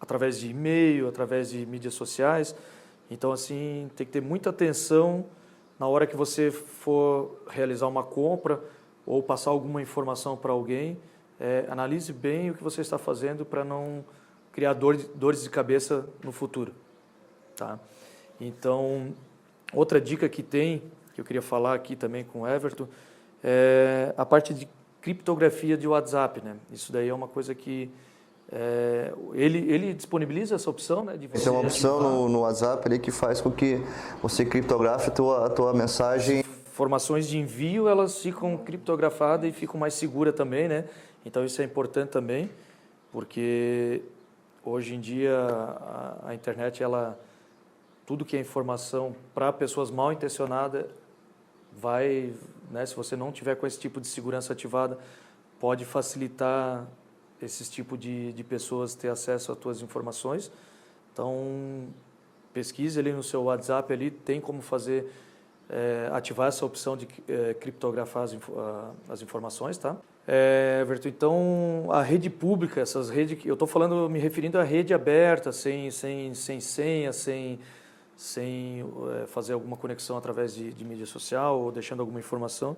através 0.00 0.38
de 0.38 0.48
e-mail, 0.48 1.08
através 1.08 1.50
de 1.50 1.66
mídias 1.66 1.94
sociais. 1.94 2.54
Então 3.10 3.32
assim 3.32 3.90
tem 3.96 4.06
que 4.06 4.12
ter 4.12 4.22
muita 4.22 4.50
atenção 4.50 5.26
na 5.80 5.88
hora 5.88 6.06
que 6.06 6.14
você 6.16 6.52
for 6.52 7.42
realizar 7.48 7.88
uma 7.88 8.04
compra 8.04 8.62
ou 9.04 9.20
passar 9.20 9.50
alguma 9.50 9.82
informação 9.82 10.36
para 10.36 10.52
alguém, 10.52 10.96
é, 11.40 11.66
analise 11.68 12.12
bem 12.12 12.50
o 12.50 12.54
que 12.54 12.62
você 12.62 12.80
está 12.80 12.98
fazendo 12.98 13.44
para 13.44 13.64
não 13.64 14.04
criar 14.52 14.72
dor, 14.72 14.96
dores 15.14 15.42
de 15.42 15.50
cabeça 15.50 16.08
no 16.22 16.32
futuro. 16.32 16.72
Tá? 17.54 17.78
Então, 18.40 19.14
outra 19.72 20.00
dica 20.00 20.28
que 20.28 20.42
tem, 20.42 20.82
que 21.14 21.20
eu 21.20 21.24
queria 21.24 21.42
falar 21.42 21.74
aqui 21.74 21.94
também 21.94 22.24
com 22.24 22.42
o 22.42 22.48
Everton, 22.48 22.88
é 23.42 24.14
a 24.16 24.24
parte 24.24 24.54
de 24.54 24.68
criptografia 25.00 25.76
de 25.76 25.86
WhatsApp. 25.86 26.40
Né? 26.42 26.56
Isso 26.70 26.92
daí 26.92 27.08
é 27.08 27.14
uma 27.14 27.28
coisa 27.28 27.54
que 27.54 27.90
é, 28.50 29.12
ele, 29.34 29.58
ele 29.70 29.92
disponibiliza 29.92 30.54
essa 30.54 30.70
opção, 30.70 31.04
né? 31.04 31.16
De 31.16 31.26
você 31.26 31.48
é 31.48 31.50
uma 31.50 31.62
opção 31.62 32.00
no, 32.00 32.28
no, 32.28 32.40
WhatsApp 32.40 32.86
ali 32.86 32.98
que 32.98 33.10
faz 33.10 33.40
com 33.40 33.50
que 33.50 33.82
você 34.22 34.44
criptografe 34.44 35.08
a 35.08 35.12
tua, 35.12 35.46
a 35.46 35.50
tua 35.50 35.74
mensagem 35.74 36.44
informações 36.76 37.26
de 37.26 37.38
envio 37.38 37.88
elas 37.88 38.18
ficam 38.18 38.54
criptografadas 38.58 39.48
e 39.48 39.52
ficam 39.52 39.80
mais 39.80 39.94
seguras 39.94 40.34
também, 40.34 40.68
né? 40.68 40.84
Então 41.24 41.42
isso 41.42 41.62
é 41.62 41.64
importante 41.64 42.10
também, 42.10 42.50
porque 43.10 44.02
hoje 44.62 44.94
em 44.94 45.00
dia 45.00 45.34
a, 45.38 46.28
a 46.28 46.34
internet 46.34 46.82
ela 46.82 47.18
tudo 48.04 48.26
que 48.26 48.36
é 48.36 48.40
informação 48.40 49.16
para 49.34 49.50
pessoas 49.54 49.90
mal 49.90 50.12
intencionadas 50.12 50.84
vai, 51.72 52.34
né? 52.70 52.84
Se 52.84 52.94
você 52.94 53.16
não 53.16 53.32
tiver 53.32 53.54
com 53.54 53.66
esse 53.66 53.80
tipo 53.80 53.98
de 53.98 54.06
segurança 54.06 54.52
ativada, 54.52 54.98
pode 55.58 55.86
facilitar 55.86 56.86
esses 57.40 57.70
tipo 57.70 57.96
de, 57.96 58.34
de 58.34 58.44
pessoas 58.44 58.94
ter 58.94 59.08
acesso 59.08 59.50
às 59.50 59.56
tuas 59.56 59.80
informações. 59.80 60.52
Então 61.10 61.88
pesquise 62.52 63.00
ali 63.00 63.14
no 63.14 63.22
seu 63.22 63.44
WhatsApp 63.44 63.90
ali 63.90 64.10
tem 64.10 64.42
como 64.42 64.60
fazer 64.60 65.10
é, 65.68 66.08
ativar 66.12 66.48
essa 66.48 66.64
opção 66.64 66.96
de 66.96 67.08
é, 67.28 67.54
criptografar 67.54 68.24
as, 68.24 68.36
as, 69.08 69.22
informações, 69.22 69.76
tá? 69.76 69.96
É, 70.26 70.78
Everton, 70.82 71.08
então 71.08 71.86
a 71.90 72.02
rede 72.02 72.28
pública, 72.28 72.80
essas 72.80 73.10
redes, 73.10 73.44
eu 73.44 73.54
estou 73.54 73.66
falando, 73.66 74.08
me 74.08 74.18
referindo 74.18 74.58
à 74.58 74.62
rede 74.62 74.92
aberta, 74.92 75.52
sem, 75.52 75.90
sem, 75.90 76.34
sem 76.34 76.60
senha, 76.60 77.12
sem, 77.12 77.58
sem 78.16 78.84
é, 79.22 79.26
fazer 79.26 79.52
alguma 79.52 79.76
conexão 79.76 80.16
através 80.16 80.54
de, 80.54 80.72
de 80.72 80.84
mídia 80.84 81.06
social 81.06 81.60
ou 81.60 81.72
deixando 81.72 82.00
alguma 82.00 82.18
informação. 82.18 82.76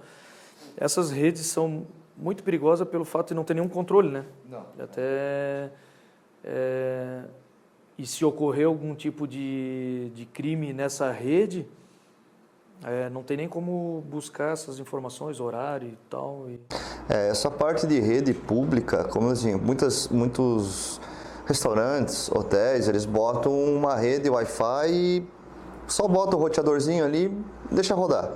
Essas 0.77 1.11
redes 1.11 1.47
são 1.47 1.87
muito 2.17 2.43
perigosas 2.43 2.87
pelo 2.89 3.05
fato 3.05 3.29
de 3.29 3.35
não 3.35 3.45
ter 3.45 3.55
nenhum 3.55 3.69
controle, 3.69 4.11
né? 4.11 4.25
Não. 4.49 4.67
Até 4.79 5.71
é, 6.45 7.23
e 7.97 8.07
se 8.07 8.25
ocorrer 8.25 8.67
algum 8.67 8.95
tipo 8.95 9.27
de, 9.27 10.11
de 10.15 10.25
crime 10.25 10.73
nessa 10.73 11.11
rede, 11.11 11.67
é, 12.85 13.11
não 13.11 13.23
tem 13.23 13.37
nem 13.37 13.49
como 13.49 14.05
buscar 14.09 14.53
essas 14.53 14.79
informações, 14.79 15.41
horário 15.41 15.89
e 15.89 15.99
tal. 16.09 16.47
E... 16.49 16.61
É, 17.09 17.29
essa 17.29 17.51
parte 17.51 17.87
de 17.87 17.99
rede 17.99 18.33
pública, 18.33 19.05
como 19.05 19.31
assim, 19.31 19.55
muitas, 19.57 20.09
muitos 20.09 21.01
restaurantes, 21.47 22.31
hotéis, 22.31 22.89
eles 22.89 23.05
botam 23.05 23.53
uma 23.53 23.97
rede 23.97 24.29
Wi-Fi 24.29 24.91
e 24.91 25.27
só 25.87 26.07
botam 26.07 26.39
o 26.39 26.43
roteadorzinho 26.43 27.05
ali 27.05 27.35
e 27.71 27.75
deixa 27.75 27.95
rodar. 27.95 28.31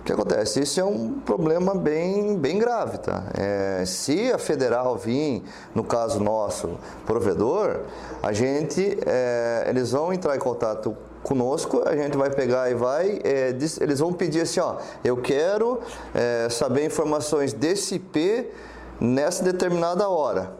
O 0.00 0.04
que 0.04 0.12
acontece? 0.12 0.60
Isso 0.60 0.78
é 0.78 0.84
um 0.84 1.18
problema 1.18 1.74
bem, 1.74 2.38
bem 2.38 2.60
grave, 2.60 2.98
tá? 2.98 3.24
É, 3.36 3.84
se 3.84 4.30
a 4.30 4.38
federal 4.38 4.96
vir, 4.96 5.42
no 5.74 5.82
caso 5.82 6.20
nosso, 6.20 6.78
provedor, 7.04 7.80
a 8.22 8.32
gente, 8.32 8.96
é, 9.04 9.66
eles 9.68 9.90
vão 9.90 10.12
entrar 10.12 10.36
em 10.36 10.38
contato 10.38 10.96
conosco, 11.26 11.82
a 11.84 11.96
gente 11.96 12.16
vai 12.16 12.30
pegar 12.30 12.70
e 12.70 12.74
vai, 12.74 13.20
é, 13.24 13.48
eles 13.80 13.98
vão 13.98 14.12
pedir 14.12 14.42
assim, 14.42 14.60
ó, 14.60 14.76
eu 15.02 15.16
quero 15.16 15.80
é, 16.14 16.48
saber 16.48 16.84
informações 16.84 17.52
desse 17.52 17.96
IP 17.96 18.48
nessa 19.00 19.42
determinada 19.42 20.08
hora. 20.08 20.52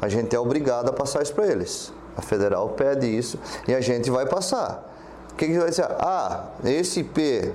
A 0.00 0.08
gente 0.08 0.34
é 0.34 0.38
obrigado 0.40 0.88
a 0.88 0.92
passar 0.92 1.22
isso 1.22 1.32
para 1.32 1.46
eles. 1.46 1.92
A 2.16 2.20
federal 2.20 2.70
pede 2.70 3.06
isso 3.06 3.38
e 3.68 3.72
a 3.72 3.80
gente 3.80 4.10
vai 4.10 4.26
passar. 4.26 4.92
O 5.30 5.36
que, 5.36 5.46
que 5.46 5.56
vai 5.56 5.70
dizer? 5.70 5.86
Ah, 6.00 6.46
esse 6.64 7.00
IP 7.00 7.52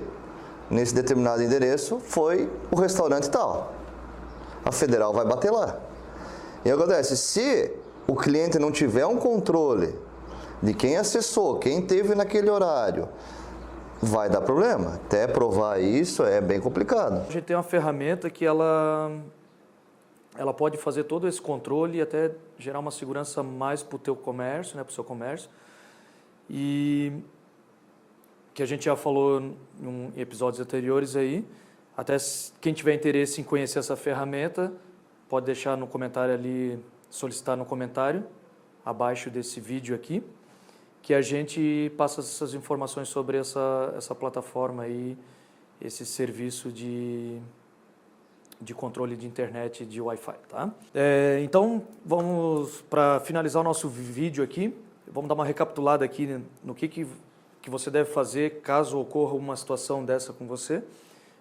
nesse 0.70 0.94
determinado 0.94 1.42
endereço 1.42 2.00
foi 2.00 2.50
o 2.70 2.76
restaurante 2.76 3.28
tal. 3.28 3.74
A 4.64 4.72
federal 4.72 5.12
vai 5.12 5.26
bater 5.26 5.52
lá. 5.52 5.76
E 6.64 6.70
acontece, 6.70 7.14
se 7.14 7.70
o 8.06 8.16
cliente 8.16 8.58
não 8.58 8.72
tiver 8.72 9.04
um 9.04 9.18
controle 9.18 10.07
de 10.62 10.74
quem 10.74 10.96
acessou, 10.96 11.58
quem 11.58 11.80
teve 11.80 12.14
naquele 12.14 12.50
horário, 12.50 13.08
vai 14.00 14.28
dar 14.28 14.40
problema. 14.40 14.94
Até 14.94 15.26
provar 15.26 15.80
isso 15.80 16.24
é 16.24 16.40
bem 16.40 16.60
complicado. 16.60 17.26
A 17.28 17.32
gente 17.32 17.44
tem 17.44 17.56
uma 17.56 17.62
ferramenta 17.62 18.28
que 18.30 18.44
ela, 18.44 19.10
ela 20.36 20.52
pode 20.52 20.76
fazer 20.76 21.04
todo 21.04 21.28
esse 21.28 21.40
controle 21.40 21.98
e 21.98 22.00
até 22.00 22.32
gerar 22.58 22.78
uma 22.80 22.90
segurança 22.90 23.42
mais 23.42 23.82
para 23.82 23.96
o 23.96 23.98
teu 23.98 24.16
comércio, 24.16 24.76
né, 24.76 24.82
para 24.82 24.90
o 24.90 24.94
seu 24.94 25.04
comércio. 25.04 25.48
E 26.50 27.12
que 28.54 28.62
a 28.62 28.66
gente 28.66 28.86
já 28.86 28.96
falou 28.96 29.40
em 29.80 30.12
episódios 30.16 30.60
anteriores 30.60 31.14
aí. 31.14 31.46
Até 31.96 32.16
quem 32.60 32.72
tiver 32.72 32.94
interesse 32.94 33.40
em 33.40 33.44
conhecer 33.44 33.78
essa 33.78 33.96
ferramenta, 33.96 34.72
pode 35.28 35.46
deixar 35.46 35.76
no 35.76 35.86
comentário 35.86 36.34
ali, 36.34 36.82
solicitar 37.10 37.56
no 37.56 37.64
comentário 37.64 38.24
abaixo 38.84 39.30
desse 39.30 39.60
vídeo 39.60 39.94
aqui 39.94 40.24
que 41.08 41.14
a 41.14 41.22
gente 41.22 41.90
passa 41.96 42.20
essas 42.20 42.52
informações 42.52 43.08
sobre 43.08 43.38
essa, 43.38 43.94
essa 43.96 44.14
plataforma 44.14 44.82
aí, 44.82 45.16
esse 45.80 46.04
serviço 46.04 46.70
de, 46.70 47.38
de 48.60 48.74
controle 48.74 49.16
de 49.16 49.26
internet 49.26 49.86
de 49.86 50.02
Wi-Fi, 50.02 50.34
tá? 50.46 50.70
É, 50.94 51.40
então, 51.42 51.82
vamos 52.04 52.82
para 52.90 53.20
finalizar 53.20 53.62
o 53.62 53.64
nosso 53.64 53.88
vídeo 53.88 54.44
aqui, 54.44 54.76
vamos 55.10 55.28
dar 55.28 55.34
uma 55.34 55.46
recapitulada 55.46 56.04
aqui 56.04 56.38
no 56.62 56.74
que, 56.74 56.86
que, 56.86 57.06
que 57.62 57.70
você 57.70 57.90
deve 57.90 58.10
fazer 58.10 58.60
caso 58.60 59.00
ocorra 59.00 59.32
uma 59.32 59.56
situação 59.56 60.04
dessa 60.04 60.34
com 60.34 60.46
você. 60.46 60.84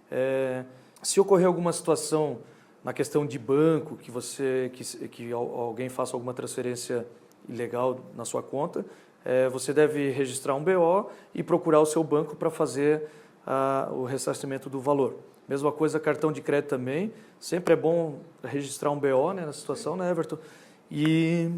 É, 0.10 0.64
se 1.04 1.20
ocorrer 1.20 1.46
alguma 1.46 1.74
situação 1.74 2.38
na 2.86 2.94
questão 2.94 3.26
de 3.26 3.38
banco, 3.38 3.98
que 3.98 4.12
você 4.12 4.72
que, 4.74 5.10
que 5.10 5.32
alguém 5.34 5.90
faça 5.90 6.16
alguma 6.16 6.34
transferência 6.34 7.06
ilegal 7.50 8.00
na 8.16 8.24
sua 8.24 8.42
conta, 8.42 8.86
é, 9.28 9.50
você 9.50 9.74
deve 9.74 10.10
registrar 10.10 10.56
um 10.56 10.64
BO 10.64 11.12
e 11.36 11.44
procurar 11.44 11.82
o 11.82 11.86
seu 11.86 12.02
banco 12.02 12.34
para 12.34 12.50
fazer 12.50 13.10
ah, 13.46 13.90
o 13.92 14.06
ressarcimento 14.06 14.70
do 14.70 14.80
valor. 14.80 15.18
Mesma 15.50 15.70
coisa, 15.70 16.00
cartão 16.00 16.32
de 16.32 16.42
crédito 16.42 16.70
também. 16.70 17.12
Sempre 17.38 17.74
é 17.74 17.76
bom 17.76 18.22
registrar 18.42 18.90
um 18.90 18.98
BO 18.98 19.34
né, 19.34 19.46
na 19.46 19.52
situação, 19.52 19.98
né, 19.98 20.10
Everton? 20.10 20.38
E 20.90 21.52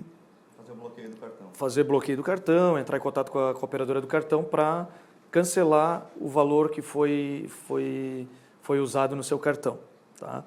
fazer 0.58 0.72
o 0.72 0.76
bloqueio 0.76 1.10
do 1.12 1.18
cartão. 1.18 1.48
Fazer 1.54 1.84
bloqueio 1.84 2.18
do 2.18 2.24
cartão, 2.24 2.80
entrar 2.80 2.98
em 2.98 3.02
contato 3.02 3.32
com 3.32 3.38
a, 3.38 3.54
com 3.54 3.60
a 3.60 3.66
operadora 3.66 4.02
do 4.02 4.08
cartão 4.08 4.44
para 4.44 4.88
cancelar 5.30 6.10
o 6.20 6.28
valor 6.28 6.72
que 6.72 6.82
foi, 6.82 7.46
foi, 7.68 8.28
foi 8.64 8.80
usado 8.80 9.16
no 9.16 9.24
seu 9.24 9.38
cartão. 9.38 9.78
Tá? 10.20 10.44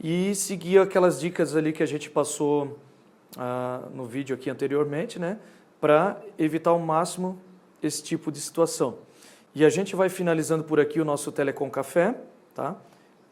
E 0.00 0.36
seguir 0.36 0.78
aquelas 0.78 1.18
dicas 1.18 1.56
ali 1.56 1.72
que 1.72 1.82
a 1.82 1.86
gente 1.86 2.08
passou 2.08 2.78
ah, 3.36 3.88
no 3.92 4.06
vídeo 4.06 4.36
aqui 4.36 4.48
anteriormente, 4.48 5.18
né? 5.18 5.40
Para 5.80 6.20
evitar 6.38 6.70
ao 6.70 6.78
máximo 6.78 7.38
esse 7.82 8.02
tipo 8.02 8.30
de 8.30 8.40
situação. 8.40 8.98
E 9.54 9.64
a 9.64 9.68
gente 9.68 9.96
vai 9.96 10.08
finalizando 10.08 10.62
por 10.62 10.78
aqui 10.78 11.00
o 11.00 11.04
nosso 11.04 11.32
Telecom 11.32 11.70
Café. 11.70 12.14
Tá? 12.54 12.76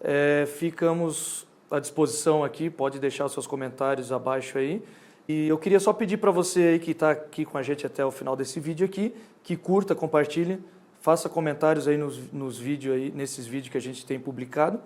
É, 0.00 0.46
ficamos 0.46 1.46
à 1.70 1.78
disposição 1.78 2.42
aqui, 2.42 2.70
pode 2.70 2.98
deixar 2.98 3.26
os 3.26 3.32
seus 3.32 3.46
comentários 3.46 4.11
abaixo 4.11 4.58
aí. 4.58 4.82
E 5.28 5.46
eu 5.46 5.58
queria 5.58 5.78
só 5.78 5.92
pedir 5.92 6.16
para 6.16 6.30
você 6.30 6.61
aí 6.61 6.78
que 6.78 6.92
está 6.92 7.11
aqui 7.11 7.44
com 7.44 7.58
a 7.58 7.62
gente 7.62 7.87
até 7.87 8.04
o 8.04 8.11
final 8.11 8.34
desse 8.34 8.58
vídeo 8.58 8.87
aqui, 8.87 9.14
que 9.42 9.56
curta, 9.56 9.94
compartilhe, 9.94 10.58
faça 11.00 11.28
comentários 11.28 11.87
aí 11.87 11.98
nos, 11.98 12.32
nos 12.32 12.58
vídeos 12.58 12.96
aí, 12.96 13.12
nesses 13.14 13.46
vídeos 13.46 13.70
que 13.70 13.76
a 13.76 13.80
gente 13.80 14.06
tem 14.06 14.18
publicado. 14.18 14.80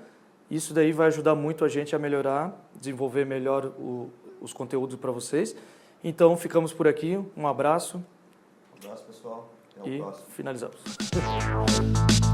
Isso 0.51 0.75
daí 0.75 0.93
vai 0.93 1.07
ajudar 1.07 1.37
muito 1.37 1.65
a 1.65 1.69
gente 1.69 1.95
a 1.95 1.99
melhorar, 1.99 2.69
desenvolver 2.75 3.25
melhor 3.25 3.67
o, 3.79 4.11
os 4.41 4.53
conteúdos 4.53 4.97
para 4.97 5.13
vocês. 5.13 5.55
Então 6.05 6.37
ficamos 6.37 6.73
por 6.73 6.89
aqui, 6.89 7.19
um 7.37 7.47
abraço. 7.47 7.99
Um 7.99 8.85
abraço 8.85 9.05
pessoal, 9.05 9.49
até 9.71 9.89
o 9.89 9.95
e 9.95 9.99
próximo. 9.99 10.27
finalizamos. 10.31 10.77